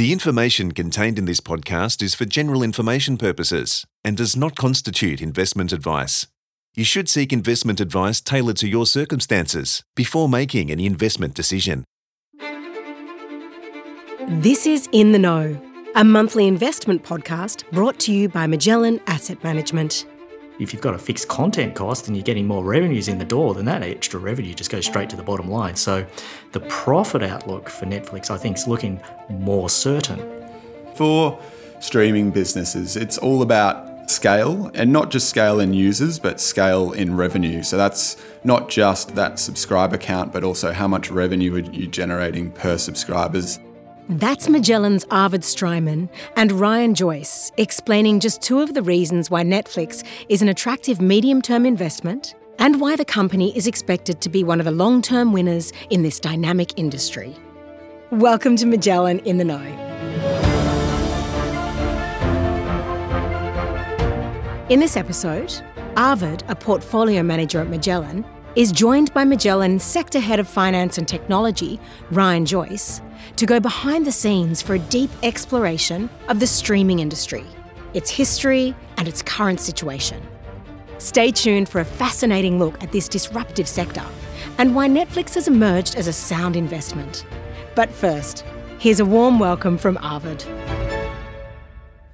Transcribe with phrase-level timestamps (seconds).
[0.00, 5.20] The information contained in this podcast is for general information purposes and does not constitute
[5.20, 6.26] investment advice.
[6.74, 11.84] You should seek investment advice tailored to your circumstances before making any investment decision.
[14.26, 15.60] This is In the Know,
[15.94, 20.06] a monthly investment podcast brought to you by Magellan Asset Management.
[20.60, 23.54] If you've got a fixed content cost and you're getting more revenues in the door,
[23.54, 25.74] then that extra revenue just goes straight to the bottom line.
[25.74, 26.06] So
[26.52, 29.00] the profit outlook for Netflix, I think, is looking
[29.30, 30.20] more certain.
[30.96, 31.40] For
[31.80, 37.16] streaming businesses, it's all about scale and not just scale in users, but scale in
[37.16, 37.62] revenue.
[37.62, 42.52] So that's not just that subscriber count, but also how much revenue are you generating
[42.52, 43.58] per subscribers.
[44.14, 50.04] That's Magellan's Arvid Streimann and Ryan Joyce explaining just two of the reasons why Netflix
[50.28, 54.58] is an attractive medium term investment and why the company is expected to be one
[54.58, 57.36] of the long term winners in this dynamic industry.
[58.10, 59.62] Welcome to Magellan in the Know.
[64.70, 65.54] In this episode,
[65.96, 68.24] Arvid, a portfolio manager at Magellan,
[68.56, 71.78] is joined by Magellan Sector Head of Finance and Technology,
[72.10, 73.00] Ryan Joyce,
[73.36, 77.44] to go behind the scenes for a deep exploration of the streaming industry,
[77.94, 80.20] its history, and its current situation.
[80.98, 84.04] Stay tuned for a fascinating look at this disruptive sector
[84.58, 87.24] and why Netflix has emerged as a sound investment.
[87.76, 88.44] But first,
[88.80, 90.44] here's a warm welcome from Arvid.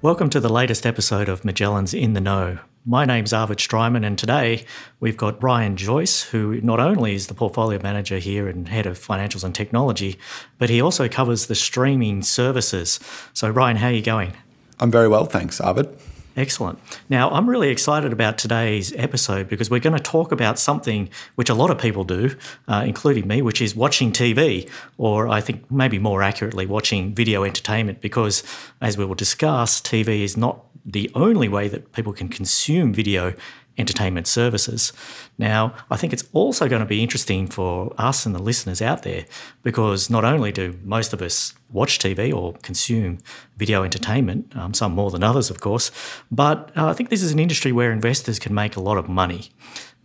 [0.02, 2.58] Welcome to the latest episode of Magellan's In the Know.
[2.88, 4.64] My name's Arvid Streimann, and today
[5.00, 8.96] we've got Ryan Joyce, who not only is the portfolio manager here and head of
[8.96, 10.20] financials and technology,
[10.58, 13.00] but he also covers the streaming services.
[13.32, 14.34] So, Ryan, how are you going?
[14.78, 15.88] I'm very well, thanks, Arvid.
[16.36, 16.78] Excellent.
[17.08, 21.48] Now, I'm really excited about today's episode because we're going to talk about something which
[21.48, 22.36] a lot of people do,
[22.68, 27.42] uh, including me, which is watching TV, or I think maybe more accurately, watching video
[27.42, 28.02] entertainment.
[28.02, 28.42] Because
[28.82, 33.32] as we will discuss, TV is not the only way that people can consume video
[33.78, 34.92] entertainment services.
[35.38, 39.02] Now, I think it's also going to be interesting for us and the listeners out
[39.02, 39.26] there
[39.62, 43.18] because not only do most of us watch TV or consume
[43.56, 45.90] video entertainment, um, some more than others, of course,
[46.30, 49.08] but uh, I think this is an industry where investors can make a lot of
[49.08, 49.50] money.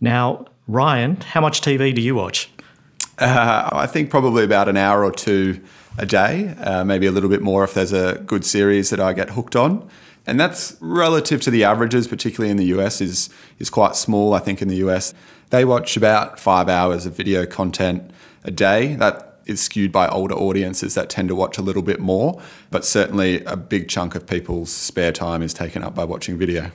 [0.00, 2.50] Now, Ryan, how much TV do you watch?
[3.18, 5.60] Uh, I think probably about an hour or two
[5.98, 9.12] a day, uh, maybe a little bit more if there's a good series that I
[9.12, 9.88] get hooked on
[10.26, 14.34] and that's relative to the averages, particularly in the US, is is quite small.
[14.34, 15.14] I think in the US,
[15.50, 18.10] they watch about five hours of video content
[18.44, 18.94] a day.
[18.96, 22.40] That is skewed by older audiences that tend to watch a little bit more,
[22.70, 26.70] but certainly a big chunk of people's spare time is taken up by watching video.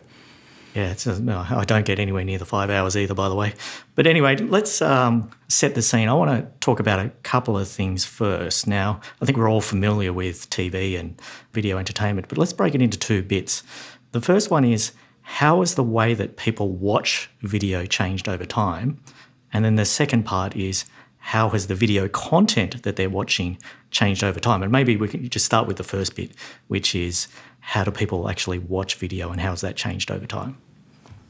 [0.77, 3.35] Yeah, it's a, no, I don't get anywhere near the five hours either, by the
[3.35, 3.55] way.
[3.95, 6.07] But anyway, let's um, set the scene.
[6.07, 8.67] I want to talk about a couple of things first.
[8.67, 11.19] Now, I think we're all familiar with TV and
[11.51, 13.63] video entertainment, but let's break it into two bits.
[14.11, 14.91] The first one is
[15.23, 19.01] how has the way that people watch video changed over time?
[19.51, 20.85] And then the second part is
[21.17, 23.57] how has the video content that they're watching
[23.89, 24.61] changed over time?
[24.61, 26.33] And maybe we can just start with the first bit,
[26.67, 27.27] which is
[27.61, 30.55] how do people actually watch video and how has that changed over time?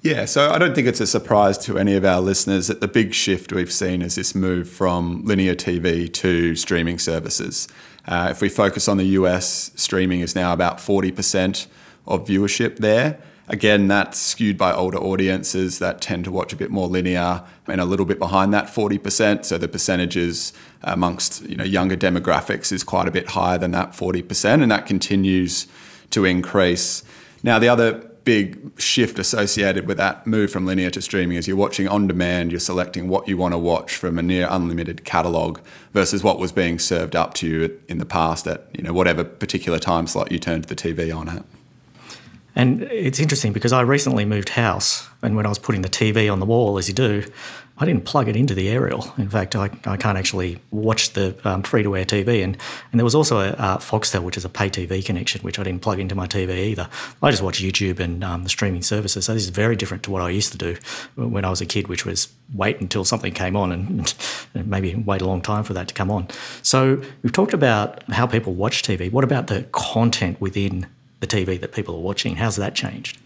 [0.08, 2.88] Yeah, so I don't think it's a surprise to any of our listeners that the
[2.88, 7.68] big shift we've seen is this move from linear TV to streaming services.
[8.08, 11.68] Uh, if we focus on the US, streaming is now about 40%
[12.06, 13.20] of viewership there.
[13.50, 17.82] Again, that's skewed by older audiences that tend to watch a bit more linear and
[17.82, 19.44] a little bit behind that 40%.
[19.44, 20.54] So the percentages
[20.84, 24.86] amongst you know, younger demographics is quite a bit higher than that 40%, and that
[24.86, 25.68] continues
[26.12, 27.04] to increase.
[27.44, 31.56] Now, the other big shift associated with that move from linear to streaming is you're
[31.56, 35.62] watching on demand, you're selecting what you want to watch from a near unlimited catalogue
[35.94, 39.24] versus what was being served up to you in the past at you know whatever
[39.24, 41.46] particular time slot you turned the TV on at.
[42.54, 46.30] And it's interesting because I recently moved house, and when I was putting the TV
[46.30, 47.24] on the wall, as you do,
[47.80, 49.14] I didn't plug it into the aerial.
[49.18, 52.44] In fact, I, I can't actually watch the um, free to air TV.
[52.44, 52.58] And,
[52.92, 55.64] and there was also a uh, Foxtel, which is a pay TV connection, which I
[55.64, 56.90] didn't plug into my TV either.
[57.22, 59.26] I just watch YouTube and um, the streaming services.
[59.26, 60.76] So this is very different to what I used to do
[61.16, 64.14] when I was a kid, which was wait until something came on and,
[64.56, 66.28] and maybe wait a long time for that to come on.
[66.64, 69.12] So we've talked about how people watch TV.
[69.12, 70.88] What about the content within
[71.20, 72.38] the TV that people are watching?
[72.38, 73.20] How's that changed?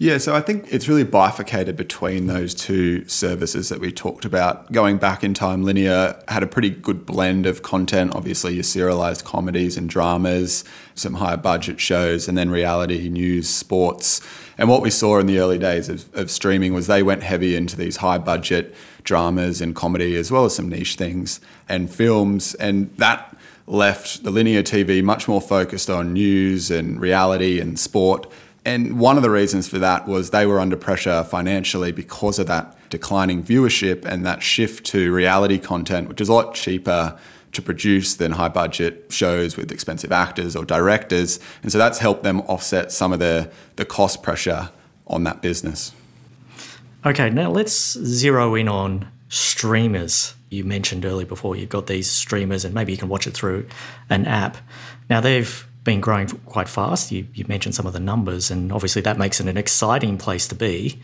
[0.00, 4.70] Yeah, so I think it's really bifurcated between those two services that we talked about.
[4.70, 8.14] Going back in time, Linear had a pretty good blend of content.
[8.14, 10.62] Obviously, your serialized comedies and dramas,
[10.94, 14.20] some higher budget shows, and then reality, news, sports.
[14.56, 17.56] And what we saw in the early days of, of streaming was they went heavy
[17.56, 22.54] into these high budget dramas and comedy, as well as some niche things and films.
[22.54, 23.36] And that
[23.66, 28.30] left the linear TV much more focused on news and reality and sport.
[28.68, 32.48] And one of the reasons for that was they were under pressure financially because of
[32.48, 37.18] that declining viewership and that shift to reality content, which is a lot cheaper
[37.52, 41.40] to produce than high budget shows with expensive actors or directors.
[41.62, 44.68] And so that's helped them offset some of the, the cost pressure
[45.06, 45.92] on that business.
[47.06, 50.34] Okay, now let's zero in on streamers.
[50.50, 53.66] You mentioned earlier before you've got these streamers, and maybe you can watch it through
[54.10, 54.58] an app.
[55.08, 57.10] Now, they've been growing quite fast.
[57.10, 60.46] You, you mentioned some of the numbers, and obviously that makes it an exciting place
[60.48, 61.00] to be.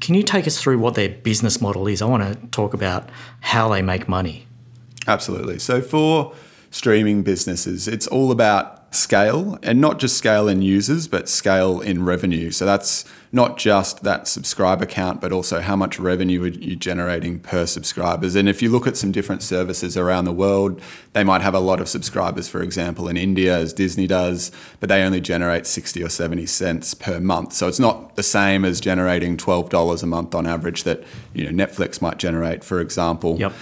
[0.00, 2.00] Can you take us through what their business model is?
[2.00, 3.10] I want to talk about
[3.40, 4.46] how they make money.
[5.08, 5.58] Absolutely.
[5.58, 6.32] So, for
[6.70, 12.04] streaming businesses, it's all about scale and not just scale in users, but scale in
[12.04, 12.52] revenue.
[12.52, 17.38] So that's not just that subscriber count, but also how much revenue are you generating
[17.38, 18.34] per subscribers.
[18.34, 20.82] And if you look at some different services around the world,
[21.12, 24.50] they might have a lot of subscribers, for example, in India, as Disney does,
[24.80, 27.52] but they only generate 60 or 70 cents per month.
[27.52, 31.66] So it's not the same as generating $12 a month on average that you know
[31.66, 33.38] Netflix might generate, for example.
[33.38, 33.52] Yep.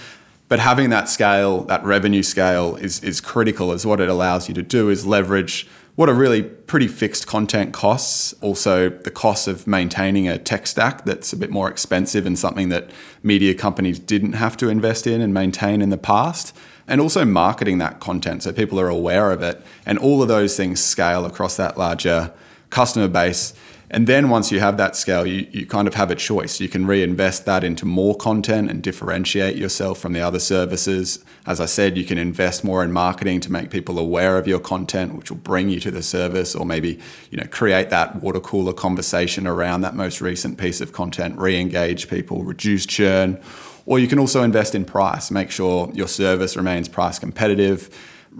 [0.47, 4.55] But having that scale, that revenue scale, is, is critical as what it allows you
[4.55, 5.67] to do is leverage
[5.99, 8.33] what are really pretty fixed content costs.
[8.39, 12.69] Also, the cost of maintaining a tech stack that's a bit more expensive and something
[12.69, 12.89] that
[13.21, 16.55] media companies didn't have to invest in and maintain in the past.
[16.87, 19.61] And also marketing that content so people are aware of it.
[19.85, 22.31] And all of those things scale across that larger
[22.69, 23.53] customer base.
[23.91, 26.59] And then once you have that scale, you, you kind of have a choice.
[26.59, 31.25] You can reinvest that into more content and differentiate yourself from the other services.
[31.47, 34.59] As I said, you can invest more in marketing to make people aware of your
[34.59, 36.99] content, which will bring you to the service, or maybe
[37.31, 42.09] you know create that water cooler conversation around that most recent piece of content, re-engage
[42.09, 43.41] people, reduce churn.
[43.87, 47.89] Or you can also invest in price, make sure your service remains price competitive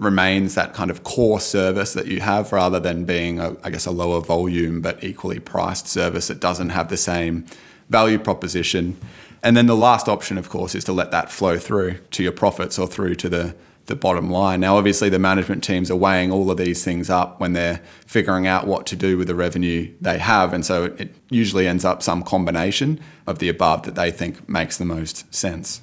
[0.00, 3.84] remains that kind of core service that you have rather than being, a, I guess,
[3.84, 7.44] a lower volume but equally priced service that doesn't have the same
[7.90, 8.96] value proposition.
[9.42, 12.32] And then the last option, of course, is to let that flow through to your
[12.32, 13.54] profits or through to the,
[13.86, 14.60] the bottom line.
[14.60, 18.46] Now, obviously, the management teams are weighing all of these things up when they're figuring
[18.46, 20.54] out what to do with the revenue they have.
[20.54, 24.78] And so it usually ends up some combination of the above that they think makes
[24.78, 25.82] the most sense.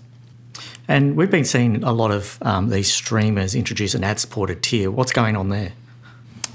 [0.87, 4.89] And we've been seeing a lot of um, these streamers introduce an ad supported tier.
[4.89, 5.73] What's going on there?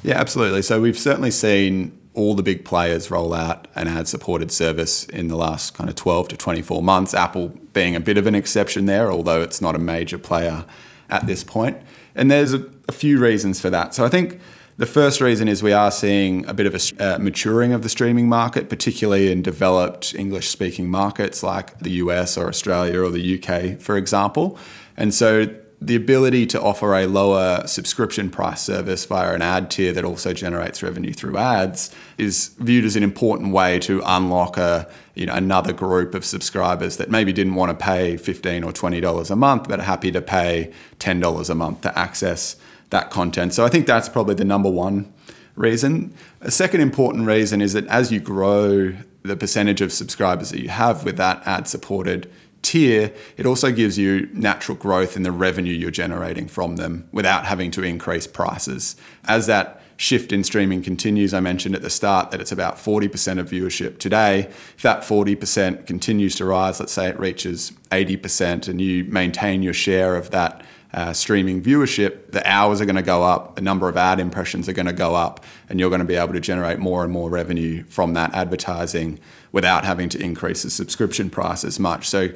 [0.02, 0.62] Yeah, absolutely.
[0.62, 5.29] So we've certainly seen all the big players roll out an ad supported service in
[5.29, 8.87] the last kind of 12 to 24 months, Apple being a bit of an exception
[8.87, 10.64] there, although it's not a major player
[11.08, 11.78] at this point.
[12.14, 13.94] And there's a, a few reasons for that.
[13.94, 14.40] So I think
[14.82, 17.88] the first reason is we are seeing a bit of a uh, maturing of the
[17.88, 23.40] streaming market, particularly in developed English speaking markets like the US or Australia or the
[23.40, 24.58] UK, for example.
[24.96, 25.46] And so
[25.81, 30.32] the ability to offer a lower subscription price service via an ad tier that also
[30.32, 35.35] generates revenue through ads is viewed as an important way to unlock a you know
[35.35, 39.37] another group of subscribers that maybe didn't want to pay 15 or 20 dollars a
[39.37, 42.56] month but are happy to pay 10 dollars a month to access
[42.93, 43.53] that content.
[43.53, 45.12] So I think that's probably the number one
[45.56, 46.15] reason.
[46.41, 50.69] A second important reason is that as you grow the percentage of subscribers that you
[50.69, 52.31] have with that ad supported
[52.62, 57.44] tier, it also gives you natural growth in the revenue you're generating from them without
[57.44, 58.97] having to increase prices.
[59.25, 63.38] As that shift in streaming continues, I mentioned at the start that it's about 40%
[63.38, 64.49] of viewership today.
[64.76, 69.75] If that 40% continues to rise, let's say it reaches 80%, and you maintain your
[69.75, 73.88] share of that uh, streaming viewership, the hours are going to go up, the number
[73.88, 76.40] of ad impressions are going to go up, and you're going to be able to
[76.40, 79.18] generate more and more revenue from that advertising
[79.52, 82.08] without having to increase the subscription price as much.
[82.08, 82.28] So,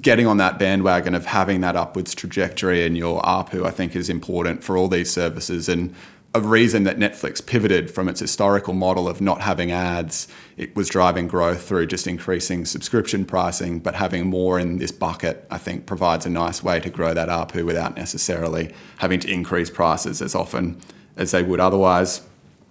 [0.00, 4.08] getting on that bandwagon of having that upwards trajectory in your ARPU, I think, is
[4.08, 5.68] important for all these services.
[5.68, 5.94] And
[6.32, 10.28] a reason that Netflix pivoted from its historical model of not having ads.
[10.56, 15.44] It was driving growth through just increasing subscription pricing, but having more in this bucket,
[15.50, 19.70] I think, provides a nice way to grow that ARPU without necessarily having to increase
[19.70, 20.80] prices as often
[21.16, 22.22] as they would otherwise.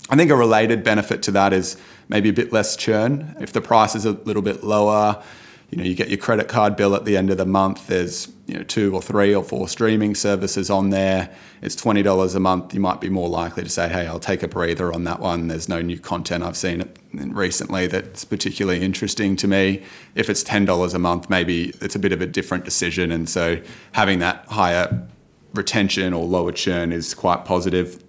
[0.10, 1.76] I think a related benefit to that is
[2.08, 3.36] maybe a bit less churn.
[3.42, 5.22] If the price is a little bit lower,
[5.70, 7.88] you know, you get your credit card bill at the end of the month.
[7.88, 11.30] There's you know two or three or four streaming services on there.
[11.62, 12.74] It's twenty dollars a month.
[12.74, 15.48] You might be more likely to say, "Hey, I'll take a breather on that one."
[15.48, 19.84] There's no new content I've seen recently that's particularly interesting to me.
[20.16, 23.12] If it's ten dollars a month, maybe it's a bit of a different decision.
[23.12, 25.08] And so having that higher
[25.54, 28.04] retention or lower churn is quite positive.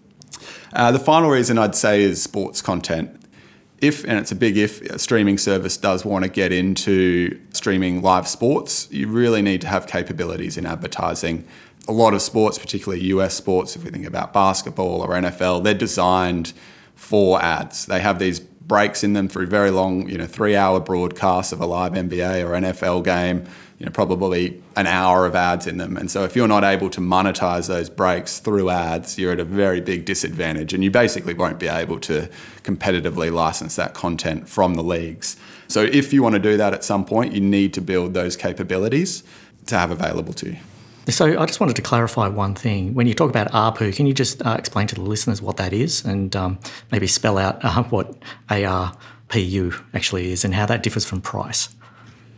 [0.73, 3.20] Uh, the final reason I'd say is sports content
[3.81, 8.03] if, and it's a big if, a streaming service does want to get into streaming
[8.03, 11.45] live sports, you really need to have capabilities in advertising.
[11.89, 15.75] a lot of sports, particularly US sports, if we think about basketball or NFL, they're
[15.75, 16.53] designed
[16.95, 17.87] for ads.
[17.87, 21.61] They have these breaks in them through very long, you know, three hour broadcasts of
[21.61, 23.45] a live NBA or NFL game,
[23.81, 25.97] you know, probably an hour of ads in them.
[25.97, 29.45] And so if you're not able to monetize those breaks through ads, you're at a
[29.45, 32.29] very big disadvantage and you basically won't be able to
[32.63, 35.39] competitively license that content from the leagues.
[35.67, 38.37] So if you want to do that at some point, you need to build those
[38.37, 39.25] capabilities
[39.67, 40.57] to have available to you.
[41.09, 42.93] So I just wanted to clarify one thing.
[42.93, 45.73] When you talk about ARPU, can you just uh, explain to the listeners what that
[45.73, 46.59] is and um,
[46.93, 48.15] maybe spell out uh, what
[48.51, 51.71] ARPU actually is and how that differs from price?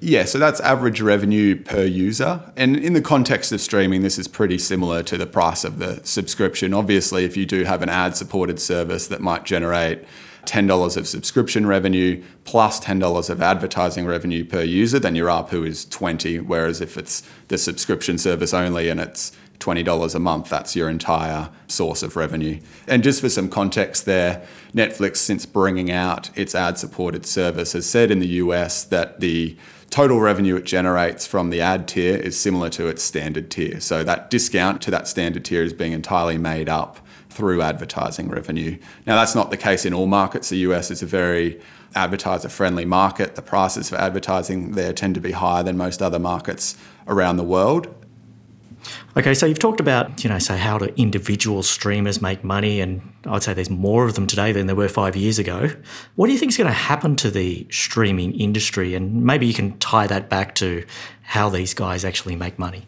[0.05, 2.43] Yeah, so that's average revenue per user.
[2.57, 6.01] And in the context of streaming, this is pretty similar to the price of the
[6.03, 6.75] subscription.
[6.75, 10.05] Obviously, if you do have an ad supported service that might generate
[10.45, 15.85] $10 of subscription revenue plus $10 of advertising revenue per user, then your ARPU is
[15.85, 16.41] 20.
[16.41, 19.31] Whereas if it's the subscription service only and it's
[19.61, 22.59] $20 a month, that's your entire source of revenue.
[22.89, 24.45] And just for some context there,
[24.75, 29.57] Netflix, since bringing out its ad supported service, has said in the US that the
[29.93, 33.79] total revenue it generates from the ad tier is similar to its standard tier.
[33.79, 38.79] So that discount to that standard tier is being entirely made up through advertising revenue.
[39.07, 40.49] Now, that's not the case in all markets.
[40.49, 41.61] The US is a very
[41.95, 43.35] advertiser friendly market.
[43.35, 46.75] The prices for advertising there tend to be higher than most other markets
[47.07, 47.95] around the world.
[49.17, 53.03] Okay, so you've talked about, you know, say how do individual streamers make money, and
[53.27, 55.71] I'd say there's more of them today than there were five years ago.
[56.17, 58.95] What do you think is going to happen to the streaming industry?
[58.95, 60.85] And maybe you can tie that back to
[61.23, 62.87] how these guys actually make money.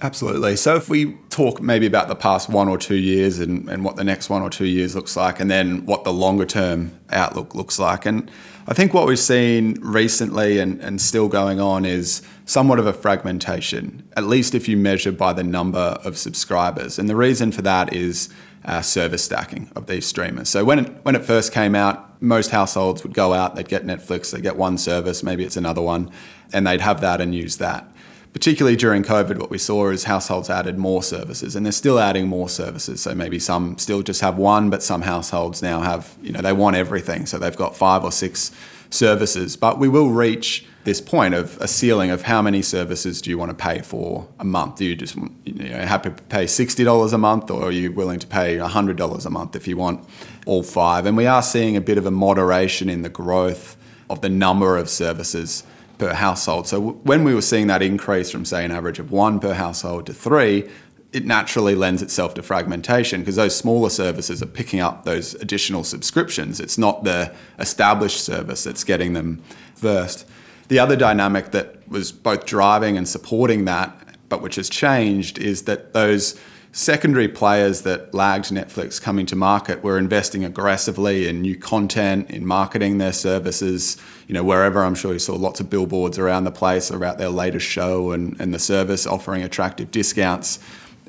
[0.00, 0.54] Absolutely.
[0.54, 3.96] So if we talk maybe about the past one or two years and, and what
[3.96, 7.54] the next one or two years looks like, and then what the longer term outlook
[7.56, 8.06] looks like.
[8.06, 8.30] And
[8.68, 12.94] I think what we've seen recently and, and still going on is somewhat of a
[12.94, 16.98] fragmentation, at least if you measure by the number of subscribers.
[16.98, 18.30] And the reason for that is
[18.64, 20.48] uh, service stacking of these streamers.
[20.48, 23.84] So when it, when it first came out, most households would go out, they'd get
[23.84, 26.10] Netflix, they'd get one service, maybe it's another one,
[26.50, 27.86] and they'd have that and use that
[28.32, 32.28] particularly during COVID, what we saw is households added more services and they're still adding
[32.28, 33.00] more services.
[33.00, 36.52] So maybe some still just have one, but some households now have, you know, they
[36.52, 37.26] want everything.
[37.26, 38.52] So they've got five or six
[38.90, 39.56] services.
[39.56, 43.36] But we will reach this point of a ceiling of how many services do you
[43.36, 44.76] want to pay for a month?
[44.76, 48.18] Do you just you know, happy to pay $60 a month or are you willing
[48.18, 50.08] to pay $100 a month if you want
[50.46, 51.04] all five?
[51.04, 53.76] And we are seeing a bit of a moderation in the growth
[54.08, 55.62] of the number of services
[55.98, 56.66] per household.
[56.66, 60.06] So when we were seeing that increase from, say, an average of one per household
[60.06, 60.70] to three,
[61.12, 65.84] it naturally lends itself to fragmentation because those smaller services are picking up those additional
[65.84, 66.60] subscriptions.
[66.60, 69.42] It's not the established service that's getting them
[69.74, 70.26] first.
[70.68, 73.96] The other dynamic that was both driving and supporting that,
[74.28, 76.38] but which has changed, is that those
[76.72, 82.46] secondary players that lagged Netflix coming to market were investing aggressively in new content, in
[82.46, 83.96] marketing their services.
[84.26, 87.30] You know, wherever I'm sure you saw lots of billboards around the place about their
[87.30, 90.58] latest show and, and the service offering attractive discounts,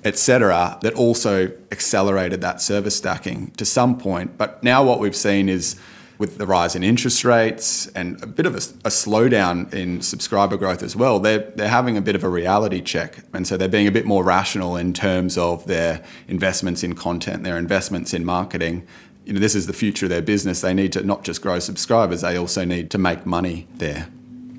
[0.05, 0.79] etc.
[0.81, 4.37] That also accelerated that service stacking to some point.
[4.37, 5.75] But now what we've seen is
[6.19, 10.57] with the rise in interest rates and a bit of a, a, slowdown in subscriber
[10.57, 13.19] growth as well, they're, they're having a bit of a reality check.
[13.33, 17.43] And so they're being a bit more rational in terms of their investments in content,
[17.43, 18.85] their investments in marketing.
[19.25, 20.59] You know, this is the future of their business.
[20.59, 24.09] They need to not just grow subscribers, they also need to make money there.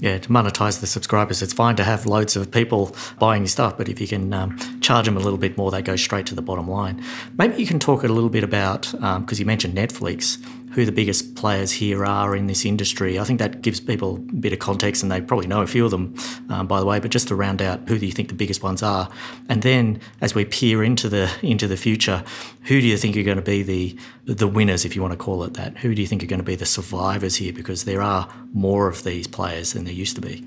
[0.01, 3.77] Yeah, to monetize the subscribers, it's fine to have loads of people buying your stuff,
[3.77, 6.35] but if you can um, charge them a little bit more, they go straight to
[6.35, 7.05] the bottom line.
[7.37, 10.93] Maybe you can talk a little bit about, because um, you mentioned Netflix, who the
[10.93, 13.19] biggest players here are in this industry.
[13.19, 15.85] I think that gives people a bit of context, and they probably know a few
[15.85, 16.15] of them,
[16.49, 17.01] um, by the way.
[17.01, 19.11] But just to round out, who do you think the biggest ones are?
[19.49, 22.25] And then, as we peer into the into the future,
[22.65, 25.19] who do you think are going to be the the winners, if you want to
[25.19, 25.79] call it that?
[25.79, 27.53] Who do you think are going to be the survivors here?
[27.53, 30.45] Because there are more of these players than there used to be.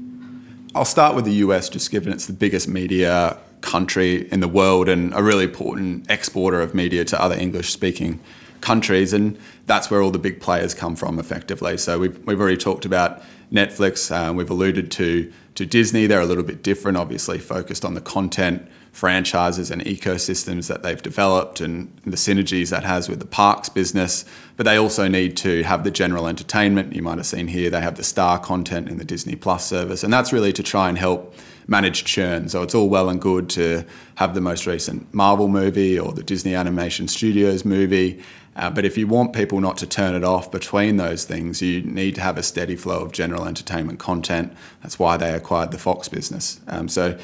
[0.75, 4.89] I'll start with the US, just given it's the biggest media country in the world
[4.89, 8.19] and a really important exporter of media to other English speaking
[8.63, 11.77] countries, and that's where all the big players come from, effectively.
[11.77, 14.09] So we've, we've already talked about Netflix.
[14.09, 16.07] Uh, we've alluded to to Disney.
[16.07, 21.01] They're a little bit different, obviously focused on the content franchises and ecosystems that they've
[21.01, 24.23] developed and the synergies that has with the parks business.
[24.55, 26.95] But they also need to have the general entertainment.
[26.95, 30.03] You might have seen here they have the star content in the Disney Plus service,
[30.03, 31.35] and that's really to try and help
[31.67, 32.49] manage churn.
[32.49, 36.23] So it's all well and good to have the most recent Marvel movie or the
[36.23, 38.21] Disney Animation Studios movie
[38.55, 41.81] uh, but if you want people not to turn it off between those things, you
[41.81, 44.53] need to have a steady flow of general entertainment content.
[44.81, 46.59] That's why they acquired the Fox business.
[46.67, 47.17] Um, so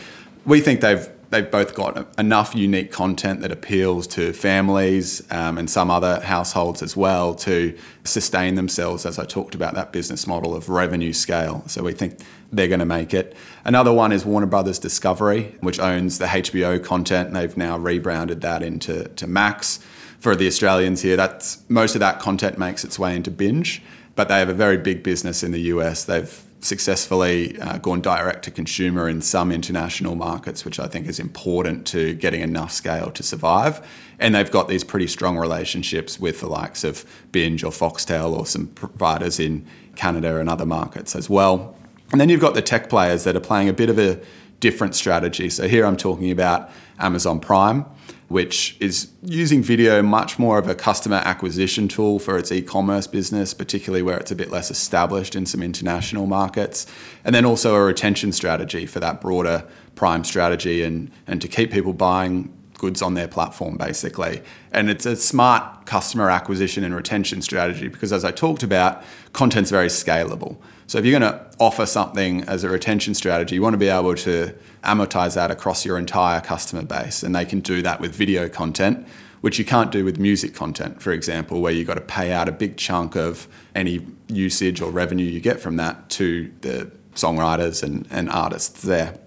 [0.46, 5.70] we think they've they've both got enough unique content that appeals to families um, and
[5.70, 10.56] some other households as well to sustain themselves, as I talked about that business model
[10.56, 11.64] of revenue scale.
[11.68, 12.20] So we think
[12.52, 13.36] they're going to make it.
[13.64, 17.34] Another one is Warner Brothers Discovery, which owns the HBO content.
[17.34, 19.80] They've now rebranded that into to Max.
[20.20, 23.82] For the Australians here, that's most of that content makes its way into binge,
[24.16, 26.04] but they have a very big business in the US.
[26.04, 31.20] They've successfully uh, gone direct to consumer in some international markets, which I think is
[31.20, 33.86] important to getting enough scale to survive.
[34.20, 38.46] And they've got these pretty strong relationships with the likes of Binge or Foxtel or
[38.46, 41.76] some providers in Canada and other markets as well.
[42.12, 44.20] And then you've got the tech players that are playing a bit of a
[44.60, 45.50] different strategy.
[45.50, 47.86] So here I'm talking about Amazon Prime,
[48.30, 53.54] which is using video much more of a customer acquisition tool for its e-commerce business,
[53.54, 56.86] particularly where it's a bit less established in some international markets.
[57.26, 61.72] And then also a retention strategy for that broader Prime strategy and, and to keep
[61.72, 64.42] people buying goods on their platform basically.
[64.72, 69.70] And it's a smart customer acquisition and retention strategy because as I talked about, content's
[69.70, 70.58] very scalable.
[70.88, 73.90] So if you're going to offer something as a retention strategy, you want to be
[73.90, 77.22] able to amortize that across your entire customer base.
[77.22, 79.06] And they can do that with video content,
[79.42, 82.50] which you can't do with music content, for example, where you've got to pay out
[82.50, 87.84] a big chunk of any usage or revenue you get from that to the songwriters
[87.84, 89.20] and, and artists there.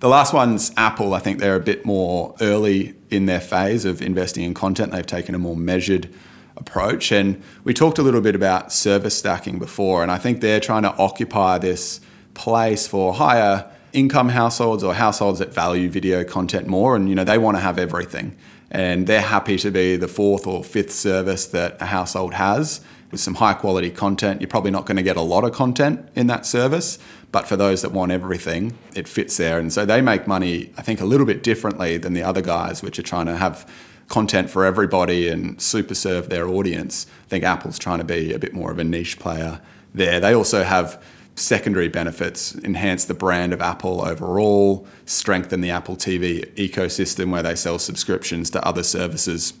[0.00, 1.14] The last one's Apple.
[1.14, 4.92] I think they're a bit more early in their phase of investing in content.
[4.92, 6.12] They've taken a more measured
[6.56, 7.12] approach.
[7.12, 10.82] And we talked a little bit about service stacking before, and I think they're trying
[10.82, 12.00] to occupy this
[12.34, 17.24] place for higher income households or households that value video content more and you know
[17.24, 18.36] they want to have everything
[18.70, 23.20] and they're happy to be the fourth or fifth service that a household has with
[23.20, 26.26] some high quality content you're probably not going to get a lot of content in
[26.26, 26.98] that service
[27.36, 28.62] but for those that want everything
[28.94, 32.14] it fits there and so they make money i think a little bit differently than
[32.14, 33.68] the other guys which are trying to have
[34.08, 37.06] content for everybody and super serve their audience.
[37.26, 39.60] I think Apple's trying to be a bit more of a niche player
[39.94, 40.20] there.
[40.20, 41.02] They also have
[41.34, 47.54] secondary benefits, enhance the brand of Apple overall, strengthen the Apple TV ecosystem where they
[47.54, 49.52] sell subscriptions to other services.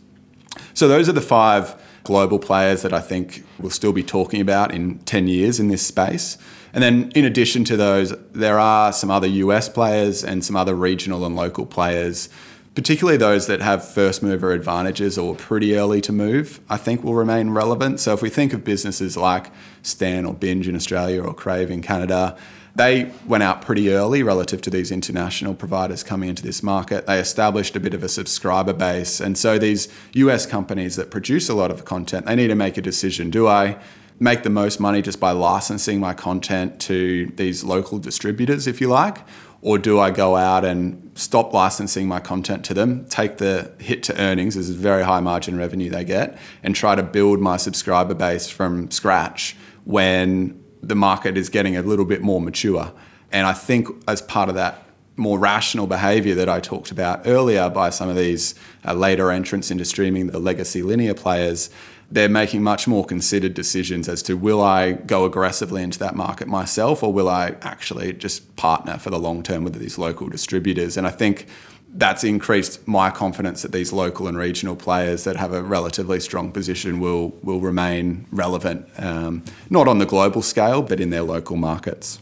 [0.72, 4.72] So those are the five global players that I think we'll still be talking about
[4.72, 6.38] in 10 years in this space.
[6.76, 10.74] And then, in addition to those, there are some other US players and some other
[10.74, 12.28] regional and local players
[12.76, 17.14] particularly those that have first mover advantages or pretty early to move, I think will
[17.14, 18.00] remain relevant.
[18.00, 19.46] So if we think of businesses like
[19.82, 22.36] Stan or Binge in Australia or Crave in Canada,
[22.74, 27.06] they went out pretty early relative to these international providers coming into this market.
[27.06, 29.20] They established a bit of a subscriber base.
[29.20, 32.76] And so these US companies that produce a lot of content, they need to make
[32.76, 33.30] a decision.
[33.30, 33.78] Do I
[34.18, 38.88] make the most money just by licensing my content to these local distributors, if you
[38.88, 39.18] like?
[39.66, 44.02] or do I go out and stop licensing my content to them, take the hit
[44.04, 47.56] to earnings, this is very high margin revenue they get, and try to build my
[47.56, 52.92] subscriber base from scratch when the market is getting a little bit more mature.
[53.32, 54.84] And I think as part of that
[55.16, 59.70] more rational behavior that I talked about earlier by some of these uh, later entrants
[59.70, 61.70] into streaming, the legacy linear players,
[62.10, 66.46] they're making much more considered decisions as to will I go aggressively into that market
[66.46, 70.96] myself or will I actually just partner for the long term with these local distributors.
[70.96, 71.46] And I think
[71.92, 76.52] that's increased my confidence that these local and regional players that have a relatively strong
[76.52, 81.56] position will will remain relevant, um, not on the global scale, but in their local
[81.56, 82.18] markets.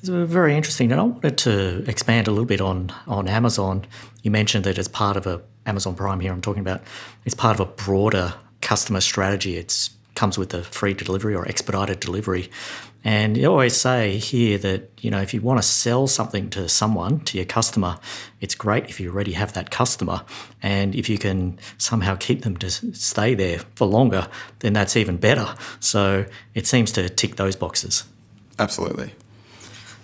[0.00, 3.86] It's very interesting, and I wanted to expand a little bit on on Amazon.
[4.22, 6.80] You mentioned that as part of a Amazon Prime here, I'm talking about,
[7.24, 8.34] it's part of a broader
[8.66, 9.56] customer strategy.
[9.56, 12.50] It comes with a free delivery or expedited delivery.
[13.04, 16.68] And you always say here that, you know, if you want to sell something to
[16.68, 17.98] someone, to your customer,
[18.40, 20.22] it's great if you already have that customer.
[20.60, 24.26] And if you can somehow keep them to stay there for longer,
[24.58, 25.54] then that's even better.
[25.78, 28.02] So it seems to tick those boxes.
[28.58, 29.12] Absolutely.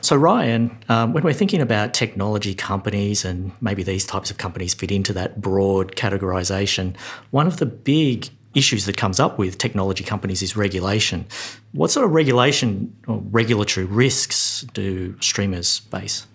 [0.02, 4.74] So, Ryan, um, when we're thinking about technology companies and maybe these types of companies
[4.74, 6.96] fit into that broad categorization,
[7.30, 11.26] one of the big issues that comes up with technology companies is regulation.
[11.72, 16.26] What sort of regulation or regulatory risks do streamers face?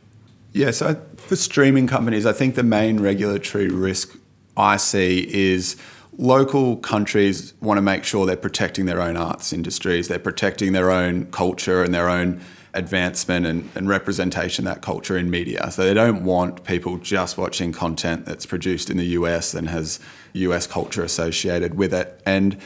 [0.54, 4.18] Yeah, so for streaming companies, I think the main regulatory risk
[4.56, 5.76] I see is
[6.18, 10.90] local countries want to make sure they're protecting their own arts industries, they're protecting their
[10.90, 12.42] own culture and their own
[12.78, 15.70] advancement and, and representation that culture in media.
[15.72, 20.00] So they don't want people just watching content that's produced in the US and has
[20.34, 22.22] US culture associated with it.
[22.26, 22.58] And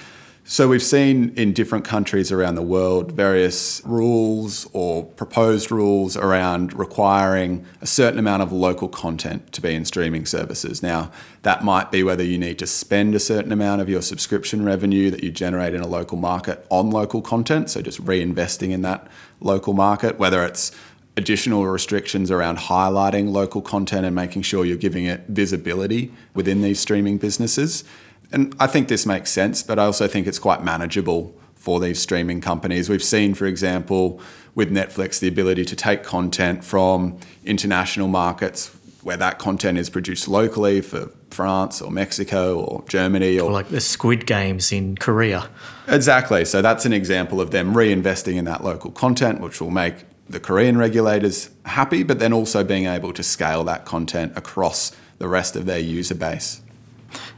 [0.51, 6.73] So we've seen in different countries around the world various rules or proposed rules around
[6.73, 10.83] requiring a certain amount of local content to be in streaming services.
[10.83, 11.09] Now,
[11.43, 15.09] that might be whether you need to spend a certain amount of your subscription revenue
[15.09, 19.07] that you generate in a local market on local content, so just reinvesting in that
[19.39, 20.73] local market, whether it's
[21.15, 26.81] additional restrictions around highlighting local content and making sure you're giving it visibility within these
[26.81, 27.85] streaming businesses.
[28.31, 32.01] And I think this makes sense, but I also think it's quite manageable for these
[32.01, 32.89] streaming companies.
[32.89, 34.19] We've seen, for example,
[34.55, 40.27] with Netflix, the ability to take content from international markets where that content is produced
[40.27, 45.49] locally for France or Mexico or Germany or, or like the Squid Games in Korea.
[45.87, 46.45] Exactly.
[46.45, 49.95] So that's an example of them reinvesting in that local content, which will make
[50.29, 55.27] the Korean regulators happy, but then also being able to scale that content across the
[55.27, 56.61] rest of their user base.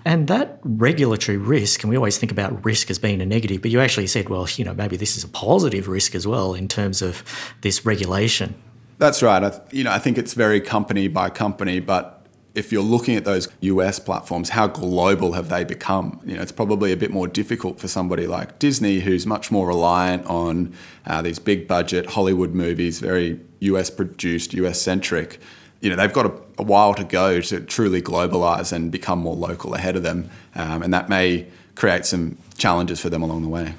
[0.06, 3.72] And that regulatory risk, and we always think about risk as being a negative, but
[3.72, 6.68] you actually said, well, you know, maybe this is a positive risk as well in
[6.68, 7.24] terms of
[7.62, 8.56] this regulation.
[8.98, 9.44] That's right.
[9.44, 13.26] I, you know, I think it's very company by company, but if you're looking at
[13.26, 16.20] those US platforms, how global have they become?
[16.26, 19.68] You know, it's probably a bit more difficult for somebody like Disney, who's much more
[19.68, 20.74] reliant on
[21.08, 25.40] uh, these big budget Hollywood movies, very US produced, US centric
[25.84, 29.36] you know they've got a, a, while to go to truly globalize and become more
[29.36, 33.50] local ahead of them, um, and that may create some challenges for them along the
[33.50, 33.74] way.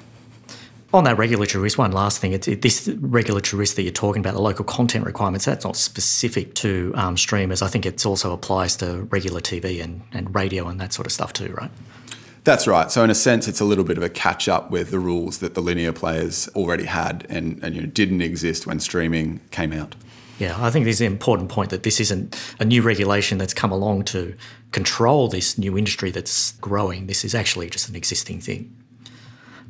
[0.93, 4.21] On that regulatory risk, one last thing: it's, it, this regulatory risk that you're talking
[4.21, 7.61] about, the local content requirements, that's not specific to um, streamers.
[7.61, 11.11] I think it also applies to regular TV and, and radio and that sort of
[11.11, 11.71] stuff too, right?
[12.45, 12.91] That's right.
[12.91, 15.39] So in a sense, it's a little bit of a catch up with the rules
[15.39, 19.73] that the linear players already had and, and you know, didn't exist when streaming came
[19.73, 19.95] out.
[20.37, 23.53] Yeah, I think this is an important point that this isn't a new regulation that's
[23.53, 24.35] come along to
[24.71, 27.07] control this new industry that's growing.
[27.07, 28.75] This is actually just an existing thing.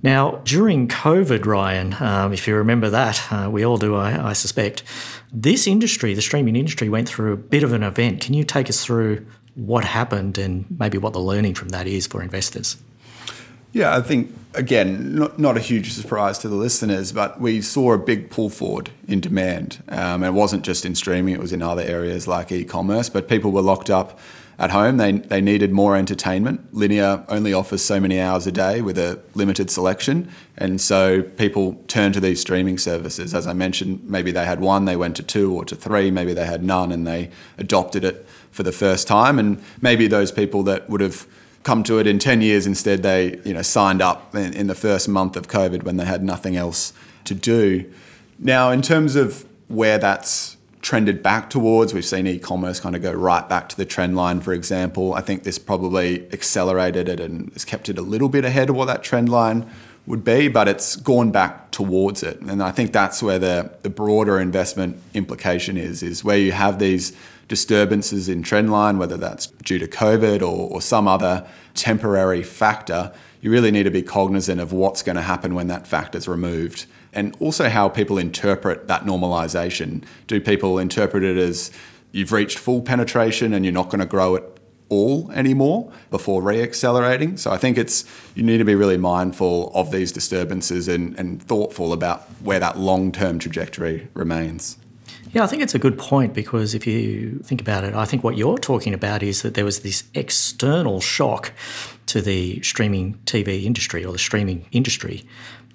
[0.01, 4.33] Now, during COVID, Ryan, um, if you remember that, uh, we all do, I, I,
[4.33, 4.83] suspect,
[5.31, 8.21] this industry, the streaming industry, went through a bit of an event.
[8.21, 9.25] Can you take us through
[9.55, 12.77] what happened and maybe what the learning from that is for investors?
[13.75, 17.91] Yeah, I think, again, not, not a huge surprise to the listeners, but we saw
[17.91, 19.83] a big pull forward in demand.
[19.89, 23.27] Um, it wasn't just in streaming, it was in other areas like e commerce, but
[23.27, 24.17] people were locked up
[24.57, 24.95] at home.
[24.95, 26.73] They, they needed more entertainment.
[26.73, 30.31] Linear only offers so many hours a day with a limited selection.
[30.55, 33.33] And so people turned to these streaming services.
[33.33, 36.33] As I mentioned, maybe they had one, they went to two or to three, maybe
[36.33, 39.37] they had none and they adopted it for the first time.
[39.37, 41.27] And maybe those people that would have
[41.65, 42.65] come to it in 10 years.
[42.65, 46.05] Instead, they you know signed up in, in the first month of COVID when they
[46.05, 46.93] had nothing else
[47.25, 47.91] to do.
[48.39, 53.11] Now, in terms of where that's trended back towards, we've seen e-commerce kind of go
[53.11, 54.39] right back to the trend line.
[54.39, 58.45] For example, I think this probably accelerated it and has kept it a little bit
[58.45, 59.67] ahead of what that trend line
[60.05, 62.39] would be, but it's gone back towards it.
[62.41, 66.77] And I think that's where the, the broader investment implication is, is where you have
[66.77, 73.13] these disturbances in trendline, whether that's due to COVID or, or some other temporary factor,
[73.41, 76.27] you really need to be cognizant of what's going to happen when that factor is
[76.27, 76.85] removed.
[77.13, 80.03] And also how people interpret that normalization.
[80.27, 81.71] Do people interpret it as
[82.11, 84.43] you've reached full penetration and you're not going to grow it
[84.89, 87.37] all anymore before re-accelerating.
[87.37, 88.05] So I think it's
[88.35, 92.77] you need to be really mindful of these disturbances and, and thoughtful about where that
[92.77, 94.77] long-term trajectory remains.
[95.35, 98.23] Yeah, I think it's a good point because if you think about it, I think
[98.23, 101.51] what you're talking about is that there was this external shock
[102.05, 105.25] to the streaming TV industry or the streaming industry.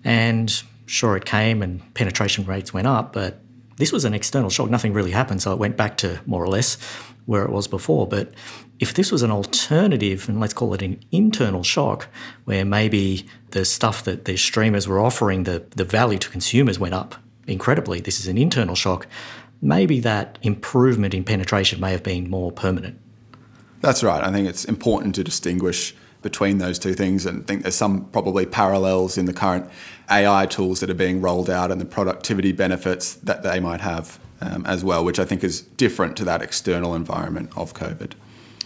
[0.02, 0.50] And
[0.86, 3.42] sure, it came and penetration rates went up, but
[3.76, 4.70] this was an external shock.
[4.70, 5.42] Nothing really happened.
[5.42, 6.78] So it went back to more or less
[7.26, 8.06] where it was before.
[8.06, 8.32] But
[8.78, 12.08] if this was an alternative, and let's call it an internal shock,
[12.46, 16.94] where maybe the stuff that the streamers were offering, the, the value to consumers went
[16.94, 17.14] up
[17.46, 19.06] incredibly, this is an internal shock
[19.62, 22.98] maybe that improvement in penetration may have been more permanent.
[23.80, 24.22] That's right.
[24.22, 28.04] I think it's important to distinguish between those two things and I think there's some
[28.06, 29.70] probably parallels in the current
[30.10, 34.18] AI tools that are being rolled out and the productivity benefits that they might have
[34.42, 38.12] um, as well, which I think is different to that external environment of COVID.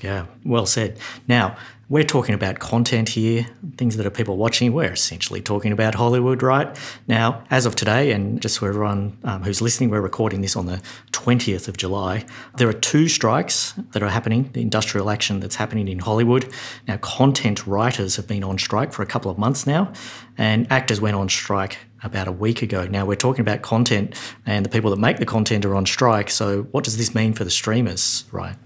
[0.02, 0.98] Yeah, well said.
[1.28, 1.56] Now,
[1.88, 4.72] we're talking about content here, things that are people watching.
[4.72, 6.76] We're essentially talking about Hollywood, right?
[7.06, 10.66] Now, as of today, and just for everyone um, who's listening, we're recording this on
[10.66, 10.80] the
[11.12, 12.24] 20th of July.
[12.56, 16.50] There are two strikes that are happening, the industrial action that's happening in Hollywood.
[16.88, 19.92] Now, content writers have been on strike for a couple of months now,
[20.38, 22.86] and actors went on strike about a week ago.
[22.86, 24.14] Now, we're talking about content,
[24.46, 26.30] and the people that make the content are on strike.
[26.30, 28.56] So, what does this mean for the streamers, right?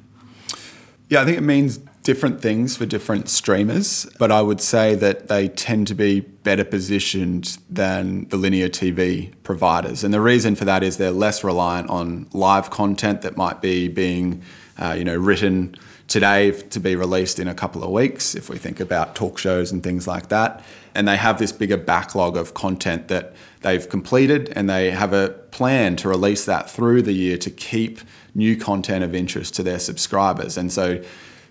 [1.08, 5.28] Yeah, I think it means different things for different streamers, but I would say that
[5.28, 10.02] they tend to be better positioned than the linear TV providers.
[10.02, 13.88] And the reason for that is they're less reliant on live content that might be
[13.88, 14.40] being,
[14.78, 18.56] uh, you know, written today to be released in a couple of weeks, if we
[18.56, 20.64] think about talk shows and things like that.
[20.94, 25.28] And they have this bigger backlog of content that they've completed, and they have a
[25.50, 28.00] plan to release that through the year to keep
[28.34, 30.56] new content of interest to their subscribers.
[30.56, 31.02] And so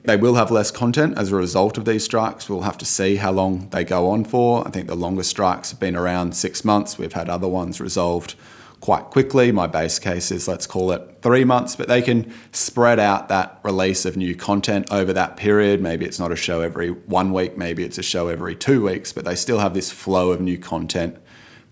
[0.03, 2.49] they will have less content as a result of these strikes.
[2.49, 4.65] We'll have to see how long they go on for.
[4.65, 6.97] I think the longest strikes have been around six months.
[6.97, 8.35] We've had other ones resolved
[8.79, 9.51] quite quickly.
[9.51, 13.59] My base case is let's call it three months, but they can spread out that
[13.63, 15.81] release of new content over that period.
[15.81, 19.11] Maybe it's not a show every one week, maybe it's a show every two weeks,
[19.11, 21.17] but they still have this flow of new content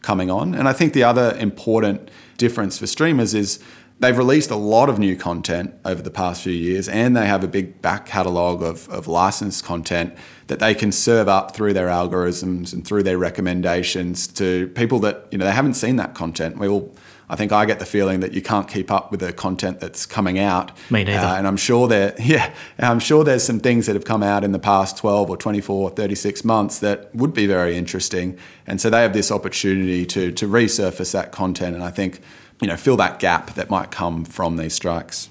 [0.01, 0.55] coming on.
[0.55, 3.59] And I think the other important difference for streamers is
[3.99, 7.43] they've released a lot of new content over the past few years and they have
[7.43, 10.13] a big back catalogue of, of licensed content
[10.47, 15.27] that they can serve up through their algorithms and through their recommendations to people that
[15.31, 16.93] you know they haven't seen that content we all
[17.27, 20.05] I think I get the feeling that you can't keep up with the content that's
[20.05, 20.71] coming out.
[20.91, 21.25] Me neither.
[21.25, 24.43] Uh, and I'm sure there, yeah, I'm sure there's some things that have come out
[24.43, 28.37] in the past 12 or 24, or 36 months that would be very interesting.
[28.67, 31.73] And so they have this opportunity to to resurface that content.
[31.75, 32.21] And I think
[32.61, 35.29] you know, fill that gap that might come from these strikes.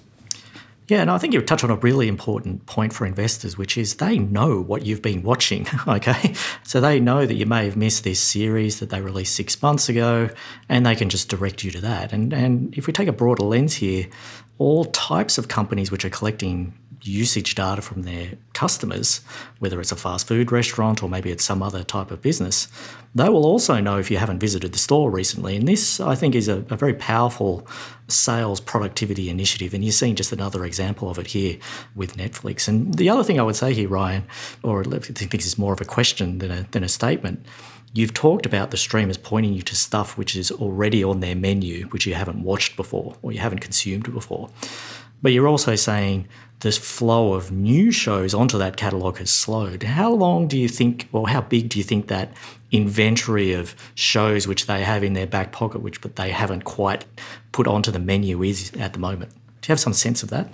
[0.87, 3.95] Yeah, and I think you touch on a really important point for investors, which is
[3.95, 5.67] they know what you've been watching.
[5.87, 9.61] Okay, so they know that you may have missed this series that they released six
[9.63, 10.29] months ago,
[10.69, 12.13] and they can just direct you to that.
[12.13, 14.07] And and if we take a broader lens here,
[14.59, 16.75] all types of companies which are collecting
[17.07, 19.21] usage data from their customers,
[19.59, 22.69] whether it's a fast food restaurant or maybe it's some other type of business,
[23.15, 25.57] they will also know if you haven't visited the store recently.
[25.57, 27.67] And this, I think, is a, a very powerful
[28.09, 29.75] sales productivity initiative.
[29.75, 31.59] And you're seeing just another example of it here
[31.95, 32.69] with Netflix.
[32.69, 34.25] And the other thing I would say here, Ryan,
[34.63, 37.45] or I think this is more of a question than a, than a statement,
[37.97, 41.85] You've talked about the streamers pointing you to stuff which is already on their menu,
[41.87, 44.51] which you haven't watched before or you haven't consumed before.
[45.23, 46.27] But you're also saying
[46.65, 49.83] this flow of new shows onto that catalogue has slowed.
[49.83, 52.33] How long do you think, or how big do you think that
[52.73, 57.05] inventory of shows which they have in their back pocket, which but they haven't quite
[57.53, 59.31] put onto the menu is at the moment?
[59.31, 60.49] Do you have some sense of that?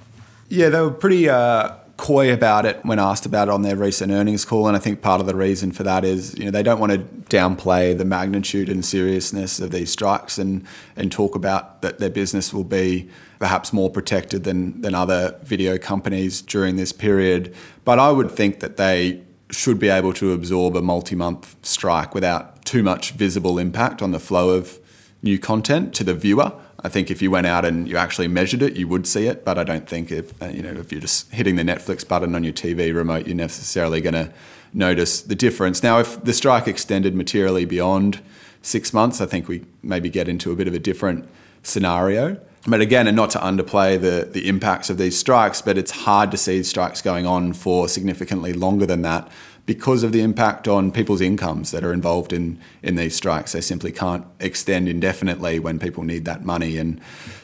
[0.49, 4.11] Yeah, they were pretty uh, coy about it when asked about it on their recent
[4.11, 6.65] earnings call, and I think part of the reason for that is you know they
[6.65, 6.99] don't want to
[7.37, 12.53] downplay the magnitude and seriousness of these strikes and and talk about that their business
[12.53, 13.09] will be
[13.41, 17.53] perhaps more protected than, than other video companies during this period.
[17.85, 22.15] But I would think that they should be able to absorb a multi month strike
[22.15, 24.79] without too much visible impact on the flow of
[25.23, 26.53] new content to the viewer.
[26.83, 29.45] I think if you went out and you actually measured it, you would see it.
[29.45, 32.35] But I don't think if uh, you know if you're just hitting the Netflix button
[32.35, 34.33] on your TV remote, you're necessarily going to
[34.73, 35.83] notice the difference.
[35.83, 38.21] Now, if the strike extended materially beyond
[38.63, 41.27] six months, I think we maybe get into a bit of a different
[41.63, 42.39] scenario.
[42.67, 46.31] But again, and not to underplay the, the impacts of these strikes, but it's hard
[46.33, 49.31] to see strikes going on for significantly longer than that
[49.65, 53.53] because of the impact on people's incomes that are involved in, in these strikes.
[53.53, 56.77] They simply can't extend indefinitely when people need that money.
[56.77, 57.01] And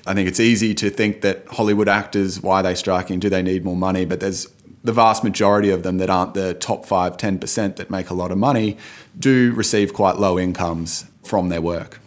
[0.07, 3.21] I think it's easy to think that Hollywood actors, why are they striking?
[3.21, 4.05] Do they need more money?
[4.05, 4.49] But there's
[4.83, 8.31] the vast majority of them that aren't the top 5 10% that make a lot
[8.31, 8.77] of money
[9.19, 12.01] do receive quite low incomes from their work.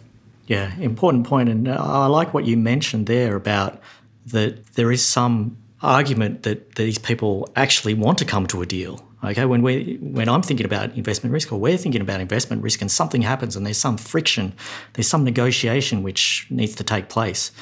[0.50, 1.48] Yeah, important point.
[1.48, 3.80] And I like what you mentioned there about
[4.26, 9.00] that there is some argument that these people actually want to come to a deal.
[9.22, 12.80] Okay, when we when I'm thinking about investment risk or we're thinking about investment risk
[12.80, 14.52] and something happens and there's some friction,
[14.94, 17.52] there's some negotiation which needs to take place.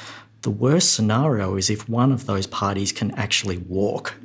[0.41, 4.15] The worst scenario is if one of those parties can actually walk.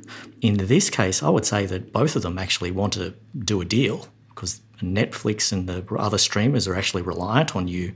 [0.41, 3.65] In this case, I would say that both of them actually want to do a
[3.65, 7.93] deal because Netflix and the other streamers are actually reliant on you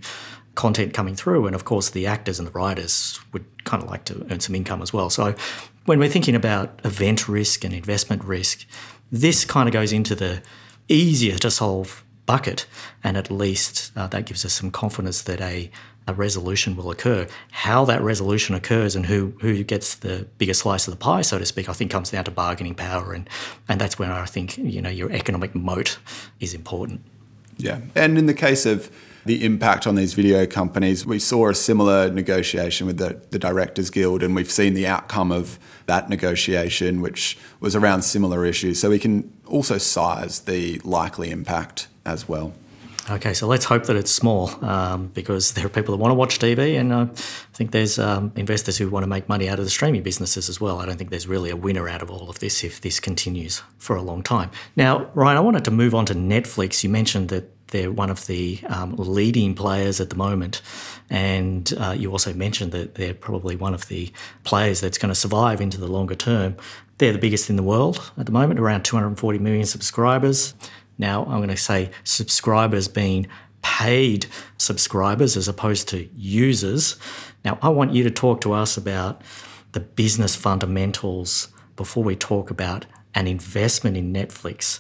[0.60, 1.48] content coming through.
[1.48, 4.56] And of course, the actors and the writers would kind of like to earn some
[4.56, 5.10] income as well.
[5.10, 5.34] So
[5.86, 8.66] when we're thinking about event risk and investment risk,
[9.10, 10.42] this kind of goes into the
[10.90, 12.68] easier to solve bucket.
[13.04, 15.72] And at least uh, that gives us some confidence that a,
[16.08, 17.26] a resolution will occur.
[17.52, 21.40] How that resolution occurs and who, who gets the biggest slice of the pie, so
[21.40, 23.14] to speak, I think comes down to bargaining power.
[23.14, 23.30] And,
[23.70, 26.00] and that's where I think, you know, your economic moat
[26.40, 27.00] is important.
[27.58, 27.80] Yeah.
[27.96, 28.92] And in the case of
[29.30, 31.06] the impact on these video companies.
[31.06, 35.32] We saw a similar negotiation with the, the Directors Guild, and we've seen the outcome
[35.32, 38.80] of that negotiation, which was around similar issues.
[38.80, 42.54] So we can also size the likely impact as well.
[43.12, 46.16] Okay, so let's hope that it's small um, because there are people that want to
[46.16, 49.60] watch TV, and uh, I think there's um, investors who want to make money out
[49.60, 50.80] of the streaming businesses as well.
[50.80, 53.62] I don't think there's really a winner out of all of this if this continues
[53.78, 54.50] for a long time.
[54.76, 56.84] Now, Ryan, I wanted to move on to Netflix.
[56.84, 60.62] You mentioned that they're one of the um, leading players at the moment,
[61.10, 64.12] and uh, you also mentioned that they're probably one of the
[64.44, 66.56] players that's going to survive into the longer term.
[66.98, 70.54] They're the biggest in the world at the moment, around 240 million subscribers.
[70.98, 73.28] Now, I'm going to say subscribers being
[73.62, 74.26] paid
[74.58, 76.98] subscribers as opposed to users.
[77.46, 79.22] Now, I want you to talk to us about
[79.72, 84.80] the business fundamentals before we talk about an investment in Netflix.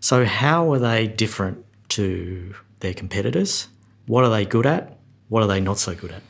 [0.00, 3.68] So, how are they different to their competitors?
[4.06, 4.98] What are they good at?
[5.28, 6.22] What are they not so good at?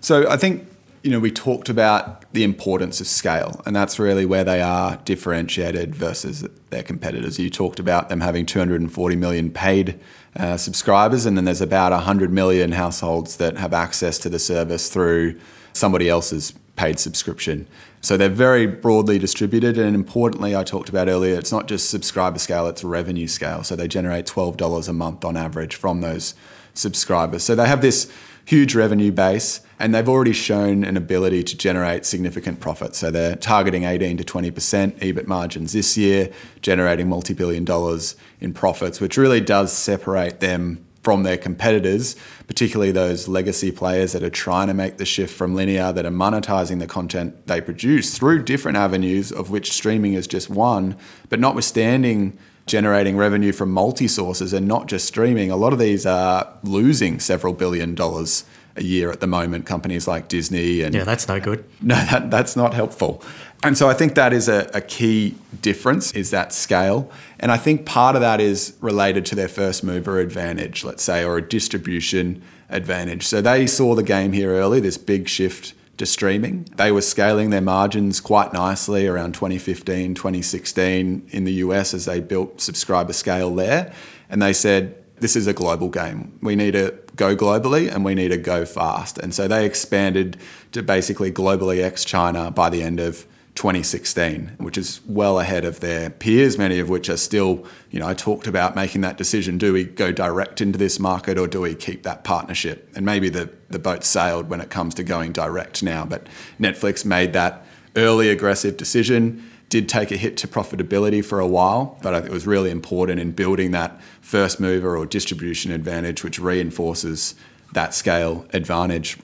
[0.00, 0.66] So, I think
[1.02, 4.96] you know, we talked about the importance of scale, and that's really where they are
[5.04, 7.38] differentiated versus their competitors.
[7.38, 9.98] You talked about them having 240 million paid
[10.36, 14.88] uh, subscribers, and then there's about 100 million households that have access to the service
[14.90, 15.38] through
[15.72, 17.66] somebody else's paid subscription.
[18.00, 22.38] So they're very broadly distributed, and importantly, I talked about earlier, it's not just subscriber
[22.38, 23.62] scale, it's revenue scale.
[23.62, 26.34] So they generate $12 a month on average from those
[26.74, 27.42] subscribers.
[27.42, 28.10] So they have this
[28.44, 32.98] huge revenue base, and they've already shown an ability to generate significant profits.
[32.98, 36.30] So they're targeting 18 to 20% EBIT margins this year,
[36.60, 42.92] generating multi billion dollars in profits, which really does separate them from their competitors, particularly
[42.92, 46.78] those legacy players that are trying to make the shift from linear, that are monetizing
[46.78, 50.96] the content they produce through different avenues, of which streaming is just one.
[51.28, 56.06] But notwithstanding generating revenue from multi sources and not just streaming, a lot of these
[56.06, 58.44] are losing several billion dollars
[58.76, 59.66] a year at the moment.
[59.66, 61.64] Companies like Disney and yeah, that's no good.
[61.82, 63.22] No, that, that's not helpful.
[63.64, 67.08] And so I think that is a, a, key difference is that scale.
[67.38, 71.24] And I think part of that is related to their first mover advantage, let's say,
[71.24, 73.24] or a distribution advantage.
[73.24, 76.64] So they saw the game here early, this big shift to streaming.
[76.74, 82.18] They were scaling their margins quite nicely around 2015, 2016 in the US as they
[82.18, 83.94] built subscriber scale there.
[84.28, 86.36] And they said, this is a global game.
[86.42, 89.18] We need to go globally and we need to go fast.
[89.18, 90.36] And so they expanded
[90.72, 95.80] to basically globally ex China by the end of 2016, which is well ahead of
[95.80, 99.58] their peers, many of which are still, you know, I talked about making that decision.
[99.58, 102.90] Do we go direct into this market or do we keep that partnership?
[102.96, 106.26] And maybe the, the boat sailed when it comes to going direct now, but
[106.58, 111.98] Netflix made that early aggressive decision did take a hit to profitability for a while,
[112.02, 117.34] but it was really important in building that first mover or distribution advantage, which reinforces
[117.72, 119.18] that scale advantage.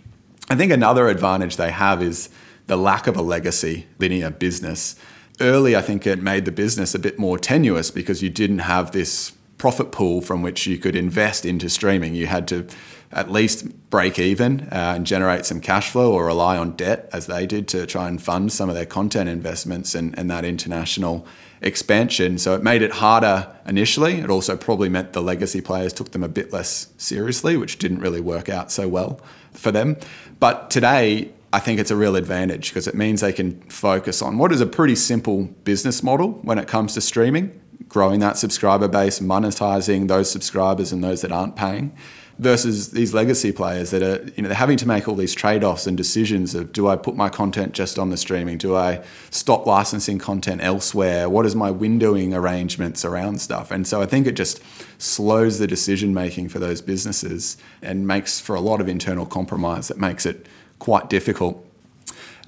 [0.48, 2.30] I think another advantage they have is
[2.68, 4.94] the lack of a legacy linear business.
[5.40, 8.92] Early, I think it made the business a bit more tenuous because you didn't have
[8.92, 12.14] this profit pool from which you could invest into streaming.
[12.14, 12.66] You had to
[13.10, 17.26] at least break even uh, and generate some cash flow or rely on debt as
[17.26, 21.26] they did to try and fund some of their content investments and, and that international
[21.62, 22.38] expansion.
[22.38, 24.20] So it made it harder initially.
[24.20, 28.00] It also probably meant the legacy players took them a bit less seriously, which didn't
[28.00, 29.20] really work out so well
[29.52, 29.96] for them.
[30.38, 34.36] But today, I think it's a real advantage because it means they can focus on
[34.36, 37.58] what is a pretty simple business model when it comes to streaming,
[37.88, 41.96] growing that subscriber base, monetizing those subscribers and those that aren't paying
[42.38, 45.86] versus these legacy players that are you know they're having to make all these trade-offs
[45.86, 48.58] and decisions of do I put my content just on the streaming?
[48.58, 51.28] Do I stop licensing content elsewhere?
[51.28, 53.70] What is my windowing arrangements around stuff?
[53.70, 54.60] And so I think it just
[54.98, 59.88] slows the decision making for those businesses and makes for a lot of internal compromise
[59.88, 60.46] that makes it
[60.78, 61.64] quite difficult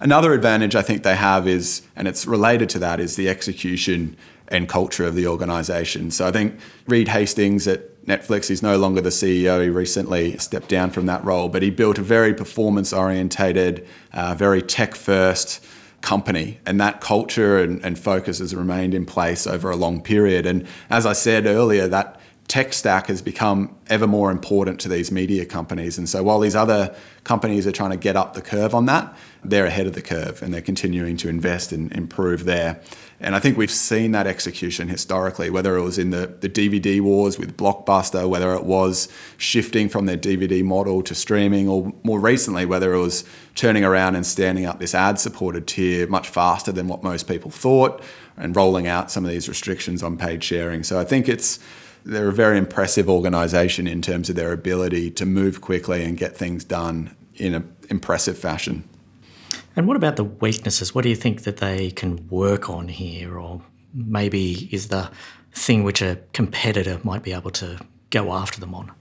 [0.01, 4.17] another advantage I think they have is and it's related to that is the execution
[4.49, 8.49] and culture of the organization so I think Reed Hastings at Netflix.
[8.49, 9.63] He's no longer the CEO.
[9.63, 14.35] He recently stepped down from that role, but he built a very performance orientated, uh,
[14.35, 15.65] very tech first
[16.01, 16.59] company.
[16.65, 20.47] And that culture and, and focus has remained in place over a long period.
[20.47, 22.20] And as I said earlier, that
[22.51, 25.97] tech stack has become ever more important to these media companies.
[25.97, 29.17] And so while these other companies are trying to get up the curve on that,
[29.45, 32.81] they're ahead of the curve and they're continuing to invest and improve there.
[33.21, 37.01] And I think we've seen that execution historically, whether it was in the, the DVD
[37.01, 42.19] wars with Blockbuster, whether it was shifting from their DVD model to streaming, or more
[42.19, 43.23] recently, whether it was
[43.55, 47.53] turning around and standing up this ad supported tier much faster than what most people
[47.53, 48.03] thought
[48.37, 50.83] and rolling out some of these restrictions on paid sharing.
[50.83, 51.61] So I think it's
[52.05, 56.37] they're a very impressive organisation in terms of their ability to move quickly and get
[56.37, 58.89] things done in an impressive fashion.
[59.77, 60.95] And what about the weaknesses?
[60.95, 63.63] What do you think that they can work on here, or
[63.95, 65.11] maybe is the
[65.53, 67.79] thing which a competitor might be able to
[68.11, 68.93] go after them on?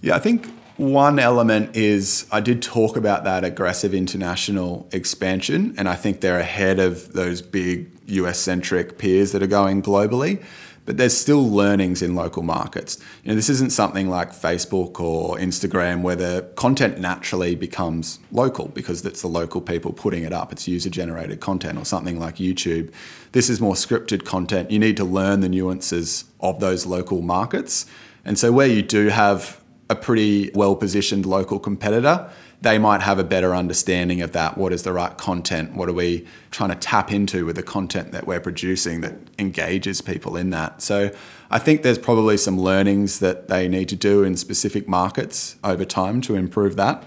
[0.00, 0.46] Yeah, I think
[0.76, 6.38] one element is I did talk about that aggressive international expansion, and I think they're
[6.38, 10.42] ahead of those big US centric peers that are going globally.
[10.86, 12.98] But there's still learnings in local markets.
[13.22, 18.68] You know, this isn't something like Facebook or Instagram where the content naturally becomes local
[18.68, 20.52] because it's the local people putting it up.
[20.52, 22.92] It's user generated content or something like YouTube.
[23.32, 24.70] This is more scripted content.
[24.70, 27.86] You need to learn the nuances of those local markets.
[28.24, 32.30] And so where you do have a pretty well positioned local competitor,
[32.60, 34.56] they might have a better understanding of that.
[34.56, 35.74] What is the right content?
[35.74, 40.00] What are we trying to tap into with the content that we're producing that engages
[40.00, 40.82] people in that?
[40.82, 41.10] So
[41.50, 45.84] I think there's probably some learnings that they need to do in specific markets over
[45.84, 47.04] time to improve that.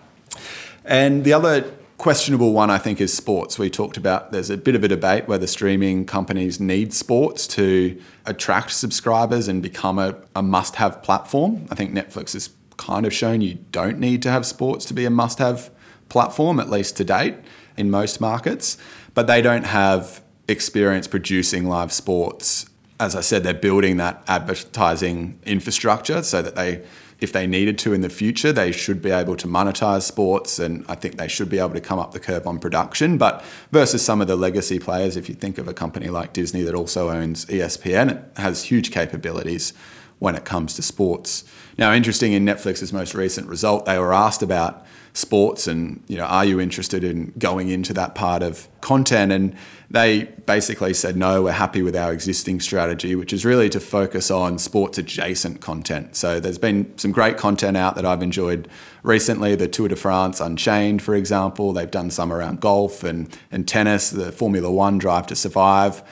[0.85, 3.59] And the other questionable one, I think, is sports.
[3.59, 7.99] We talked about there's a bit of a debate whether streaming companies need sports to
[8.25, 11.67] attract subscribers and become a, a must have platform.
[11.69, 12.49] I think Netflix is
[12.79, 15.69] kind of shown you don't need to have sports to be a must have
[16.07, 17.35] platform, at least to date,
[17.77, 18.77] in most markets.
[19.13, 22.67] But they don't have experience producing live sports.
[22.99, 26.83] As I said, they're building that advertising infrastructure so that they,
[27.19, 30.57] if they needed to in the future, they should be able to monetize sports.
[30.57, 33.17] And I think they should be able to come up the curve on production.
[33.17, 36.63] But versus some of the legacy players, if you think of a company like Disney
[36.63, 39.73] that also owns ESPN, it has huge capabilities
[40.19, 41.43] when it comes to sports.
[41.79, 46.25] Now, interesting in Netflix's most recent result, they were asked about sports and you know
[46.25, 49.31] are you interested in going into that part of content?
[49.31, 49.55] And
[49.89, 54.29] they basically said no we're happy with our existing strategy which is really to focus
[54.29, 56.17] on sports adjacent content.
[56.17, 58.67] So there's been some great content out that I've enjoyed
[59.01, 59.55] recently.
[59.55, 64.09] The Tour de France Unchained for example they've done some around golf and and tennis.
[64.09, 66.03] The Formula 1 Drive to Survive.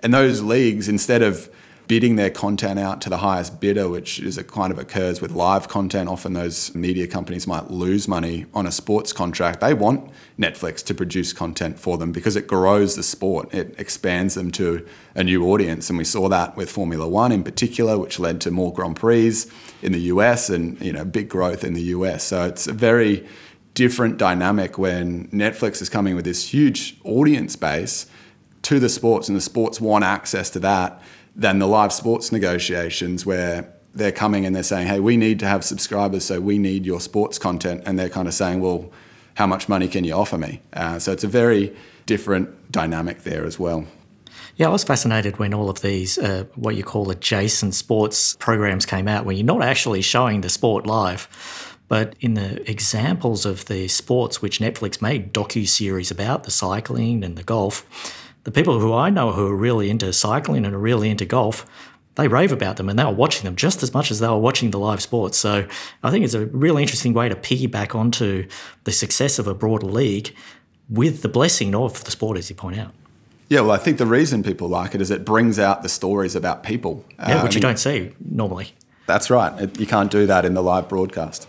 [0.00, 1.48] And those leagues instead of
[1.86, 5.32] bidding their content out to the highest bidder, which is a kind of occurs with
[5.32, 6.08] live content.
[6.08, 9.60] Often those media companies might lose money on a sports contract.
[9.60, 13.52] They want Netflix to produce content for them because it grows the sport.
[13.52, 15.90] It expands them to a new audience.
[15.90, 19.44] And we saw that with Formula One in particular, which led to more Grand Prix
[19.82, 22.24] in the US and you know big growth in the US.
[22.24, 23.26] So it's a very
[23.74, 28.06] different dynamic when Netflix is coming with this huge audience base
[28.62, 31.02] to the sports and the sports want access to that
[31.36, 35.46] than the live sports negotiations where they're coming and they're saying, hey, we need to
[35.46, 37.82] have subscribers, so we need your sports content.
[37.86, 38.90] And they're kind of saying, well,
[39.34, 40.60] how much money can you offer me?
[40.72, 41.74] Uh, so it's a very
[42.06, 43.86] different dynamic there as well.
[44.56, 48.86] Yeah, I was fascinated when all of these, uh, what you call adjacent sports programs
[48.86, 51.28] came out, where you're not actually showing the sport live.
[51.88, 57.24] But in the examples of the sports which Netflix made docu series about, the cycling
[57.24, 57.84] and the golf,
[58.44, 61.66] the people who I know who are really into cycling and are really into golf,
[62.14, 64.38] they rave about them and they were watching them just as much as they were
[64.38, 65.36] watching the live sports.
[65.36, 65.66] So
[66.02, 68.46] I think it's a really interesting way to piggyback onto
[68.84, 70.34] the success of a broader league
[70.88, 72.92] with the blessing of the sport, as you point out.
[73.48, 76.34] Yeah, well, I think the reason people like it is it brings out the stories
[76.34, 77.04] about people.
[77.18, 78.72] Yeah, which you um, don't see normally.
[79.06, 79.78] That's right.
[79.78, 81.48] You can't do that in the live broadcast.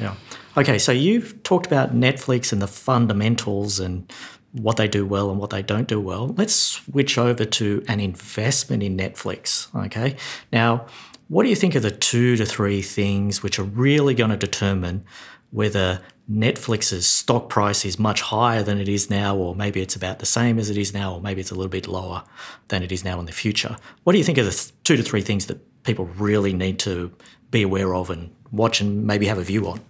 [0.00, 0.14] Yeah.
[0.56, 4.10] Okay, so you've talked about Netflix and the fundamentals and
[4.56, 6.28] what they do well and what they don't do well.
[6.36, 9.68] Let's switch over to an investment in Netflix.
[9.86, 10.16] Okay.
[10.52, 10.86] Now,
[11.28, 14.36] what do you think are the two to three things which are really going to
[14.36, 15.04] determine
[15.50, 16.00] whether
[16.30, 20.26] Netflix's stock price is much higher than it is now, or maybe it's about the
[20.26, 22.24] same as it is now, or maybe it's a little bit lower
[22.68, 23.76] than it is now in the future?
[24.02, 27.12] What do you think are the two to three things that people really need to
[27.50, 29.80] be aware of and watch and maybe have a view on?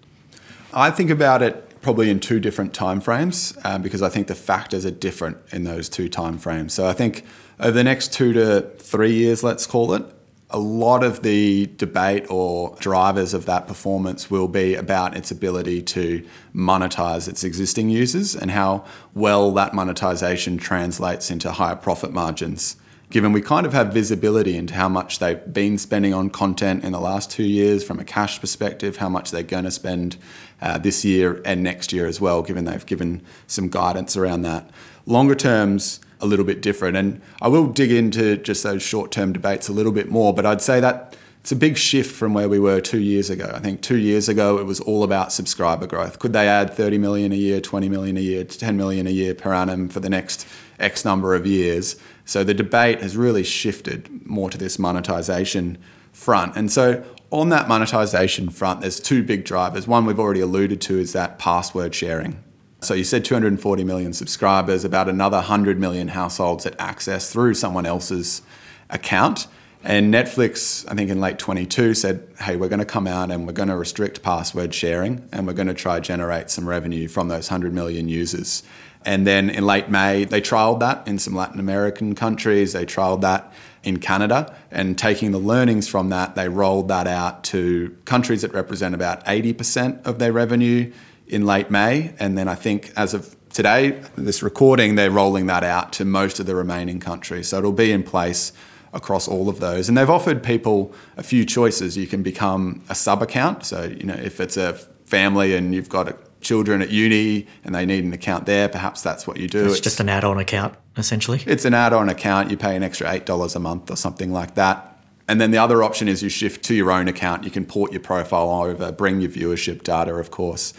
[0.75, 4.84] I think about it probably in two different timeframes um, because I think the factors
[4.84, 6.72] are different in those two timeframes.
[6.72, 7.24] So I think
[7.61, 10.05] over the next two to three years, let's call it,
[10.51, 15.80] a lot of the debate or drivers of that performance will be about its ability
[15.82, 18.84] to monetize its existing users and how
[19.14, 22.74] well that monetization translates into higher profit margins
[23.11, 26.93] given we kind of have visibility into how much they've been spending on content in
[26.93, 30.16] the last two years from a cash perspective, how much they're going to spend
[30.61, 34.71] uh, this year and next year as well, given they've given some guidance around that.
[35.07, 36.97] Longer terms, a little bit different.
[36.97, 40.47] And I will dig into just those short term debates a little bit more, but
[40.47, 43.53] I'd say that it's a big shift from where we were two years ago.
[43.55, 46.19] I think two years ago it was all about subscriber growth.
[46.19, 49.33] Could they add 30 million a year, 20 million a year, 10 million a year
[49.33, 50.47] per annum for the next
[50.81, 51.97] X number of years?
[52.25, 55.79] So the debate has really shifted more to this monetization
[56.13, 56.57] front.
[56.57, 59.87] And so on that monetization front, there's two big drivers.
[59.87, 62.43] One we've already alluded to is that password sharing.
[62.81, 67.87] So you said 240 million subscribers, about another 100 million households that access through someone
[67.87, 68.43] else's
[68.91, 69.49] account.
[69.83, 73.47] And Netflix, I think in late 22, said, hey, we're going to come out and
[73.47, 77.29] we're going to restrict password sharing and we're going to try generate some revenue from
[77.29, 78.62] those 100 million users.
[79.05, 82.72] And then in late May, they trialed that in some Latin American countries.
[82.72, 83.53] They trialed that
[83.87, 84.55] in Canada.
[84.70, 89.24] And taking the learnings from that, they rolled that out to countries that represent about
[89.24, 90.93] 80% of their revenue
[91.26, 92.14] in late May.
[92.18, 96.41] And then I think as of today, this recording, they're rolling that out to most
[96.41, 97.49] of the remaining countries.
[97.49, 98.53] So it'll be in place
[98.93, 99.89] across all of those.
[99.89, 101.97] And they've offered people a few choices.
[101.97, 103.64] You can become a sub account.
[103.64, 104.74] So, you know, if it's a
[105.05, 106.09] family and you've got
[106.41, 109.66] children at uni and they need an account there, perhaps that's what you do.
[109.66, 111.43] It's, it's just an add on account, essentially.
[111.47, 112.51] It's an add on account.
[112.51, 114.93] You pay an extra $8 a month or something like that.
[115.28, 117.45] And then the other option is you shift to your own account.
[117.45, 120.72] You can port your profile over, bring your viewership data, of course.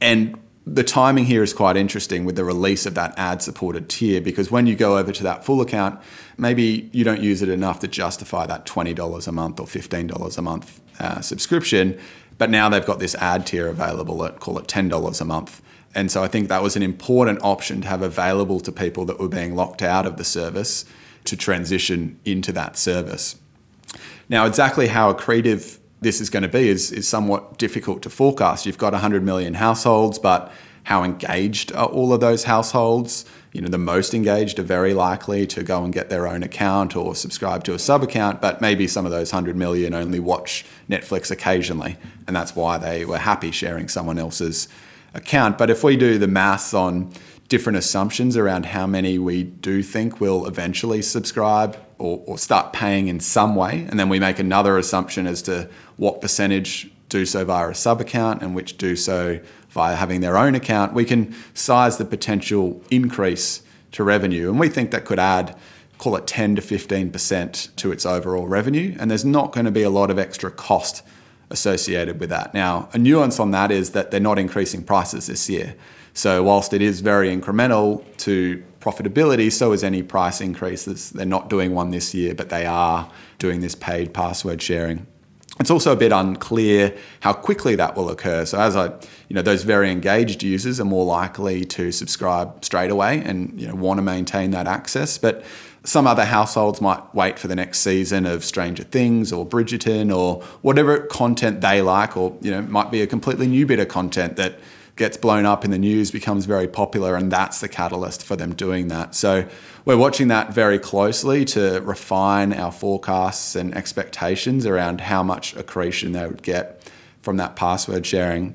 [0.00, 4.20] And the timing here is quite interesting with the release of that ad supported tier
[4.20, 6.00] because when you go over to that full account,
[6.38, 10.42] maybe you don't use it enough to justify that $20 a month or $15 a
[10.42, 11.98] month uh, subscription.
[12.38, 15.62] But now they've got this ad tier available at call it $10 a month.
[15.94, 19.20] And so I think that was an important option to have available to people that
[19.20, 20.84] were being locked out of the service
[21.24, 23.36] to transition into that service.
[24.28, 28.66] Now, exactly how accretive this is going to be is, is somewhat difficult to forecast.
[28.66, 30.52] You've got 100 million households, but
[30.84, 33.24] how engaged are all of those households?
[33.54, 36.96] You know, the most engaged are very likely to go and get their own account
[36.96, 40.66] or subscribe to a sub account, but maybe some of those 100 million only watch
[40.90, 41.96] Netflix occasionally,
[42.26, 44.68] and that's why they were happy sharing someone else's
[45.14, 45.56] account.
[45.56, 47.12] But if we do the maths on
[47.48, 53.08] different assumptions around how many we do think will eventually subscribe or, or start paying
[53.08, 53.86] in some way.
[53.88, 58.00] And then we make another assumption as to what percentage do so via a sub
[58.00, 59.38] account and which do so
[59.74, 60.94] via having their own account.
[60.94, 63.62] We can size the potential increase
[63.92, 64.48] to revenue.
[64.48, 65.56] And we think that could add,
[65.98, 68.96] call it 10 to 15% to its overall revenue.
[68.98, 71.02] And there's not going to be a lot of extra cost
[71.50, 72.54] associated with that.
[72.54, 75.74] Now, a nuance on that is that they're not increasing prices this year.
[76.14, 81.10] So, whilst it is very incremental to profitability, so is any price increases.
[81.10, 85.06] They're not doing one this year, but they are doing this paid password sharing.
[85.60, 88.44] It's also a bit unclear how quickly that will occur.
[88.44, 88.86] So as I,
[89.28, 93.68] you know, those very engaged users are more likely to subscribe straight away and you
[93.68, 95.16] know want to maintain that access.
[95.16, 95.44] But
[95.84, 100.42] some other households might wait for the next season of Stranger Things or Bridgerton or
[100.62, 104.36] whatever content they like, or you know, might be a completely new bit of content
[104.36, 104.58] that
[104.96, 108.54] gets blown up in the news, becomes very popular, and that's the catalyst for them
[108.54, 109.14] doing that.
[109.14, 109.46] So
[109.84, 116.12] we're watching that very closely to refine our forecasts and expectations around how much accretion
[116.12, 116.88] they would get
[117.22, 118.54] from that password sharing.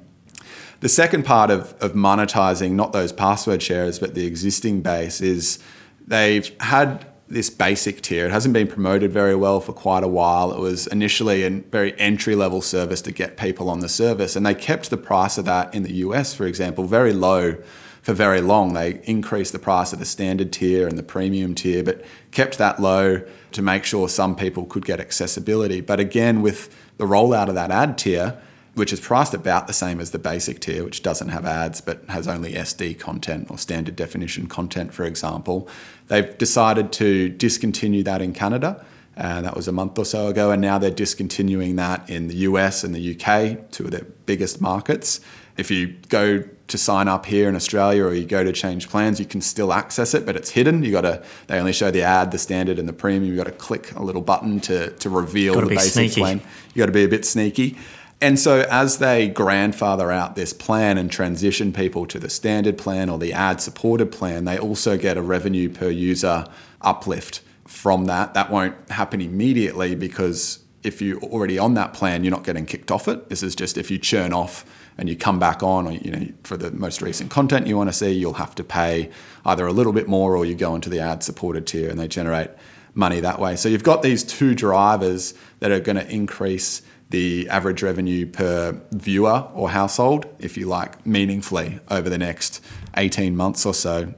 [0.79, 5.59] The second part of, of monetizing not those password shares, but the existing base is
[6.07, 8.25] they've had this basic tier.
[8.25, 10.51] It hasn't been promoted very well for quite a while.
[10.51, 14.45] It was initially a very entry level service to get people on the service, and
[14.45, 17.55] they kept the price of that in the US, for example, very low
[18.01, 18.73] for very long.
[18.73, 22.80] They increased the price of the standard tier and the premium tier, but kept that
[22.80, 23.21] low
[23.51, 25.82] to make sure some people could get accessibility.
[25.82, 28.41] But again, with the rollout of that ad tier,
[28.80, 32.01] which is priced about the same as the basic tier, which doesn't have ads but
[32.07, 35.67] has only SD content or standard definition content, for example.
[36.07, 38.86] They've decided to discontinue that in Canada.
[39.17, 42.36] and that was a month or so ago, and now they're discontinuing that in the
[42.47, 45.19] US and the UK, two of their biggest markets.
[45.57, 49.19] If you go to sign up here in Australia or you go to change plans,
[49.19, 50.84] you can still access it, but it's hidden.
[50.84, 53.25] You got to they only show the ad, the standard, and the premium.
[53.30, 56.21] You got to click a little button to to reveal the basic sneaky.
[56.21, 56.41] plan.
[56.73, 57.75] You got to be a bit sneaky.
[58.22, 63.09] And so, as they grandfather out this plan and transition people to the standard plan
[63.09, 66.45] or the ad supported plan, they also get a revenue per user
[66.82, 68.34] uplift from that.
[68.34, 72.91] That won't happen immediately because if you're already on that plan, you're not getting kicked
[72.91, 73.30] off it.
[73.30, 74.65] This is just if you churn off
[74.97, 77.89] and you come back on, or you know, for the most recent content you want
[77.89, 79.09] to see, you'll have to pay
[79.45, 82.07] either a little bit more or you go into the ad supported tier and they
[82.07, 82.49] generate
[82.93, 83.55] money that way.
[83.55, 88.80] So you've got these two drivers that are going to increase the average revenue per
[88.91, 92.64] viewer or household, if you like, meaningfully over the next
[92.97, 94.14] 18 months or so.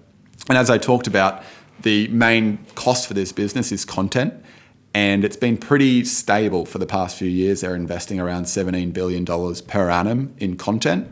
[0.50, 1.44] And as I talked about,
[1.82, 4.34] the main cost for this business is content.
[4.94, 7.62] And it's been pretty stable for the past few years.
[7.62, 11.08] They're investing around $17 billion per annum in content.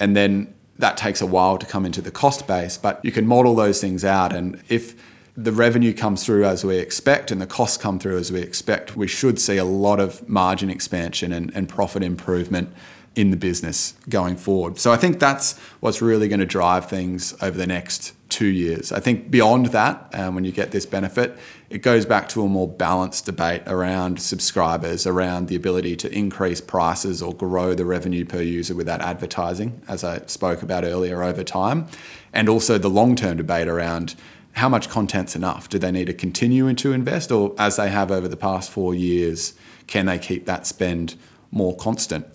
[0.00, 3.26] And then that takes a while to come into the cost base, but you can
[3.26, 4.34] model those things out.
[4.34, 4.96] And if
[5.44, 8.96] the revenue comes through as we expect and the costs come through as we expect,
[8.96, 12.72] we should see a lot of margin expansion and, and profit improvement
[13.16, 14.78] in the business going forward.
[14.78, 18.92] So I think that's what's really going to drive things over the next two years.
[18.92, 21.36] I think beyond that, um, when you get this benefit,
[21.70, 26.60] it goes back to a more balanced debate around subscribers, around the ability to increase
[26.60, 31.42] prices or grow the revenue per user without advertising, as I spoke about earlier over
[31.42, 31.88] time,
[32.32, 34.14] and also the long term debate around
[34.52, 35.68] how much content's enough.
[35.68, 38.94] Do they need to continue to invest, or as they have over the past four
[38.94, 39.54] years,
[39.86, 41.16] can they keep that spend
[41.50, 42.26] more constant?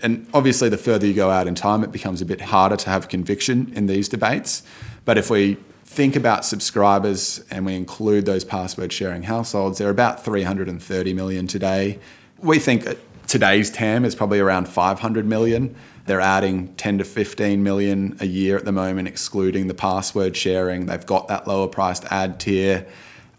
[0.00, 2.90] And obviously, the further you go out in time, it becomes a bit harder to
[2.90, 4.62] have conviction in these debates.
[5.04, 10.24] But if we think about subscribers and we include those password sharing households, they're about
[10.24, 11.98] 330 million today.
[12.38, 12.86] We think
[13.28, 15.76] today's TAM is probably around 500 million.
[16.06, 20.86] They're adding 10 to 15 million a year at the moment, excluding the password sharing.
[20.86, 22.86] They've got that lower priced ad tier.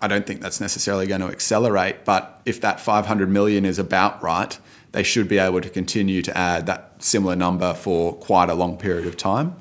[0.02, 4.22] I don't think that's necessarily going to accelerate, but if that 500 million is about
[4.22, 4.58] right,
[4.92, 8.78] they should be able to continue to add that similar number for quite a long
[8.78, 9.56] period of time.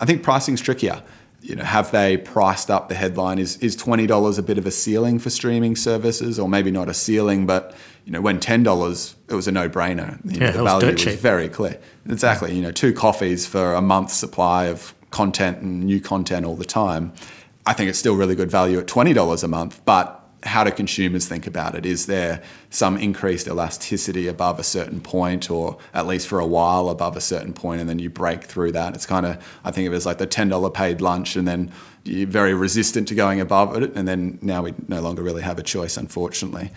[0.00, 1.02] I think pricing's trickier
[1.46, 3.38] you know, have they priced up the headline?
[3.38, 6.88] Is is twenty dollars a bit of a ceiling for streaming services, or maybe not
[6.88, 7.74] a ceiling, but
[8.04, 10.18] you know, when ten dollars, it was a no brainer.
[10.24, 11.78] You know, yeah, the value was, was very clear.
[12.08, 12.52] Exactly.
[12.52, 16.64] You know, two coffees for a month's supply of content and new content all the
[16.64, 17.12] time.
[17.64, 20.70] I think it's still really good value at twenty dollars a month, but how do
[20.70, 21.84] consumers think about it?
[21.84, 26.88] Is there some increased elasticity above a certain point, or at least for a while
[26.88, 28.94] above a certain point, and then you break through that?
[28.94, 31.70] It's kind of, I think of it as like the $10 paid lunch, and then
[32.04, 35.58] you're very resistant to going above it, and then now we no longer really have
[35.58, 36.70] a choice, unfortunately.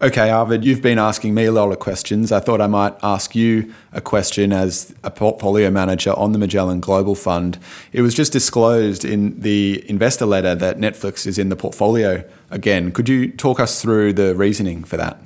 [0.00, 2.30] Okay, Arvid, you've been asking me a lot of questions.
[2.30, 6.78] I thought I might ask you a question as a portfolio manager on the Magellan
[6.78, 7.58] Global Fund.
[7.92, 12.92] It was just disclosed in the investor letter that Netflix is in the portfolio again.
[12.92, 15.20] Could you talk us through the reasoning for that?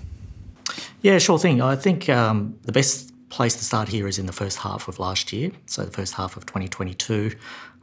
[1.02, 1.60] Yeah, sure thing.
[1.60, 4.98] I think um, the best place to start here is in the first half of
[4.98, 7.32] last year, so the first half of 2022.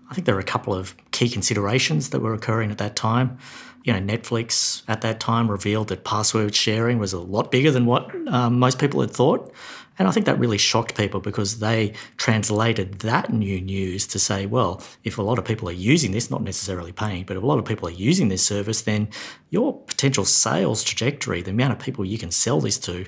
[0.09, 3.37] I think there are a couple of key considerations that were occurring at that time
[3.83, 7.85] you know, Netflix at that time revealed that password sharing was a lot bigger than
[7.85, 9.53] what um, most people had thought.
[9.97, 14.45] And I think that really shocked people because they translated that new news to say,
[14.45, 17.45] well, if a lot of people are using this, not necessarily paying, but if a
[17.45, 19.09] lot of people are using this service, then
[19.49, 23.05] your potential sales trajectory, the amount of people you can sell this to,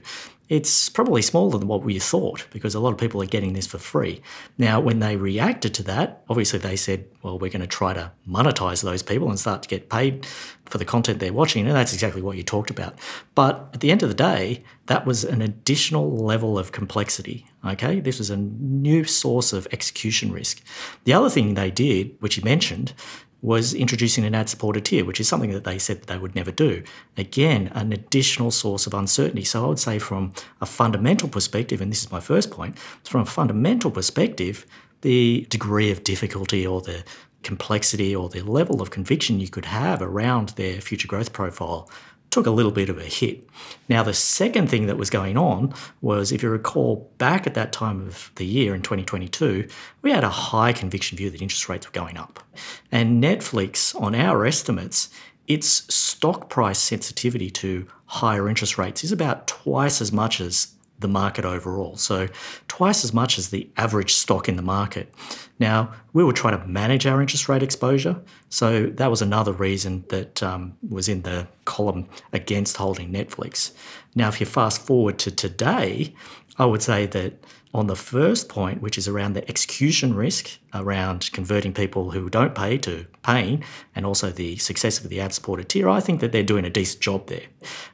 [0.52, 3.66] it's probably smaller than what we thought because a lot of people are getting this
[3.66, 4.22] for free.
[4.58, 8.12] Now, when they reacted to that, obviously they said, well, we're going to try to
[8.28, 10.26] monetize those people and start to get paid
[10.66, 11.66] for the content they're watching.
[11.66, 13.00] And that's exactly what you talked about.
[13.34, 17.46] But at the end of the day, that was an additional level of complexity.
[17.66, 18.02] Okay.
[18.02, 20.62] This was a new source of execution risk.
[21.06, 22.94] The other thing they did, which you mentioned,
[23.42, 26.36] was introducing an ad supported tier, which is something that they said that they would
[26.36, 26.84] never do.
[27.18, 29.44] Again, an additional source of uncertainty.
[29.44, 33.22] So I would say, from a fundamental perspective, and this is my first point, from
[33.22, 34.66] a fundamental perspective,
[35.02, 37.04] the degree of difficulty or the
[37.44, 41.90] complexity or the level of conviction you could have around their future growth profile
[42.32, 43.48] took a little bit of a hit.
[43.88, 47.72] Now, the second thing that was going on was, if you recall, back at that
[47.74, 49.68] time of the year in 2022,
[50.02, 52.40] we had a high conviction view that interest rates were going up.
[52.92, 55.10] And Netflix, on our estimates,
[55.48, 61.08] its stock price sensitivity to higher interest rates is about twice as much as the
[61.08, 61.98] market overall.
[61.98, 62.28] So,
[62.68, 65.14] twice as much as the average stock in the market.
[65.60, 68.22] Now, we were trying to manage our interest rate exposure.
[68.50, 73.72] So, that was another reason that um, was in the column against holding Netflix.
[74.16, 76.14] Now, if you fast forward to today,
[76.58, 77.44] I would say that
[77.74, 82.54] on the first point, which is around the execution risk around converting people who don't
[82.54, 83.64] pay to paying,
[83.96, 86.70] and also the success of the ad supported tier, I think that they're doing a
[86.70, 87.46] decent job there.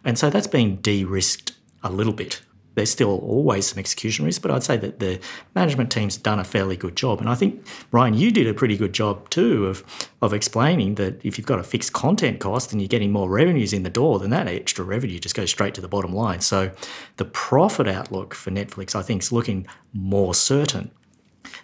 [0.04, 1.54] And so that's been de risked
[1.84, 2.42] a little bit
[2.78, 5.20] there's still always some execution risk, but I'd say that the
[5.56, 7.20] management team's done a fairly good job.
[7.20, 9.84] And I think, Ryan, you did a pretty good job too of,
[10.22, 13.74] of explaining that if you've got a fixed content cost and you're getting more revenues
[13.74, 16.40] in the door, then that extra revenue just goes straight to the bottom line.
[16.42, 16.70] So
[17.16, 20.92] the profit outlook for Netflix, I think, is looking more certain.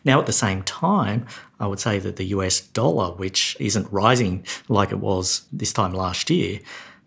[0.03, 1.27] Now, at the same time,
[1.59, 5.93] I would say that the US dollar, which isn't rising like it was this time
[5.93, 6.59] last year,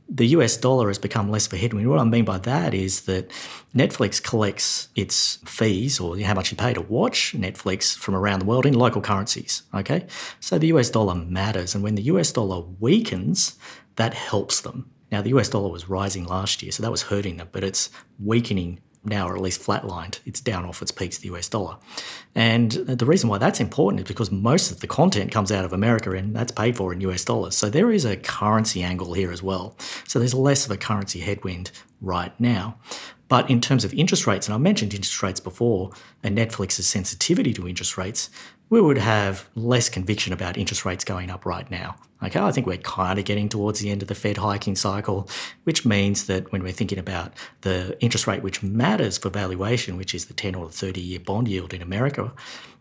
[0.09, 1.89] the US dollar has become less of a headwind.
[1.89, 3.31] What I mean by that is that
[3.75, 8.45] Netflix collects its fees or how much you pay to watch Netflix from around the
[8.45, 9.63] world in local currencies.
[9.75, 10.07] Okay.
[10.41, 11.75] So the US dollar matters.
[11.75, 13.59] And when the US dollar weakens,
[13.97, 14.91] that helps them.
[15.11, 17.91] Now, the US dollar was rising last year, so that was hurting them, but it's
[18.19, 20.21] weakening now, or at least flatlined.
[20.27, 21.77] It's down off its peaks, the US dollar.
[22.35, 25.73] And the reason why that's important is because most of the content comes out of
[25.73, 27.57] America and that's paid for in US dollars.
[27.57, 29.77] So there is a currency angle here as well.
[30.07, 32.77] So there's less of a currency headwind right now.
[33.29, 35.91] But in terms of interest rates, and I mentioned interest rates before
[36.23, 38.31] and Netflix's sensitivity to interest rates,
[38.69, 41.97] we would have less conviction about interest rates going up right now.
[42.23, 45.29] Okay, I think we're kind of getting towards the end of the Fed hiking cycle,
[45.65, 50.15] which means that when we're thinking about the interest rate which matters for valuation, which
[50.15, 52.33] is the 10 or the 30 year bond yield in America,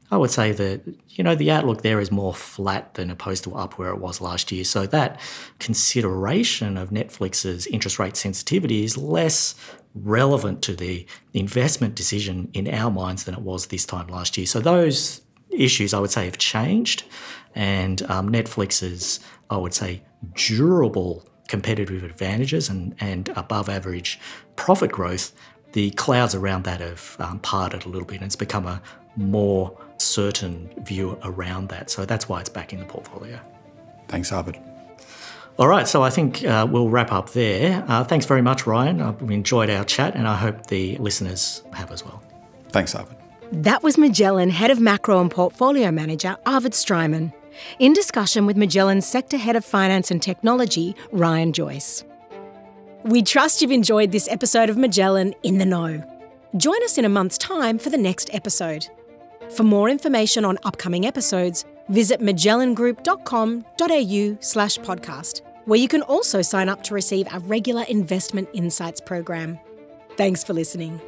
[0.09, 3.55] I would say that you know the outlook there is more flat than opposed to
[3.55, 4.63] up where it was last year.
[4.63, 5.19] So that
[5.59, 9.55] consideration of Netflix's interest rate sensitivity is less
[9.95, 14.45] relevant to the investment decision in our minds than it was this time last year.
[14.45, 15.21] So those
[15.55, 17.03] issues I would say have changed,
[17.53, 20.01] and um, Netflix's I would say
[20.33, 24.19] durable competitive advantages and, and above average
[24.55, 25.31] profit growth,
[25.73, 28.81] the clouds around that have um, parted a little bit and it's become a
[29.15, 31.89] more certain view around that.
[31.89, 33.39] So that's why it's back in the portfolio.
[34.07, 34.59] Thanks, Arvid.
[35.57, 37.83] All right, so I think uh, we'll wrap up there.
[37.87, 39.01] Uh, thanks very much, Ryan.
[39.01, 42.21] I've enjoyed our chat and I hope the listeners have as well.
[42.69, 43.15] Thanks, Arvid.
[43.51, 47.33] That was Magellan Head of Macro and Portfolio Manager Arvid Streimann
[47.79, 52.03] in discussion with Magellan's Sector Head of Finance and Technology, Ryan Joyce.
[53.03, 56.03] We trust you've enjoyed this episode of Magellan in the Know.
[56.57, 58.87] Join us in a month's time for the next episode.
[59.51, 66.67] For more information on upcoming episodes, visit magellangroup.com.au slash podcast, where you can also sign
[66.67, 69.59] up to receive our regular investment insights program.
[70.17, 70.99] Thanks for listening.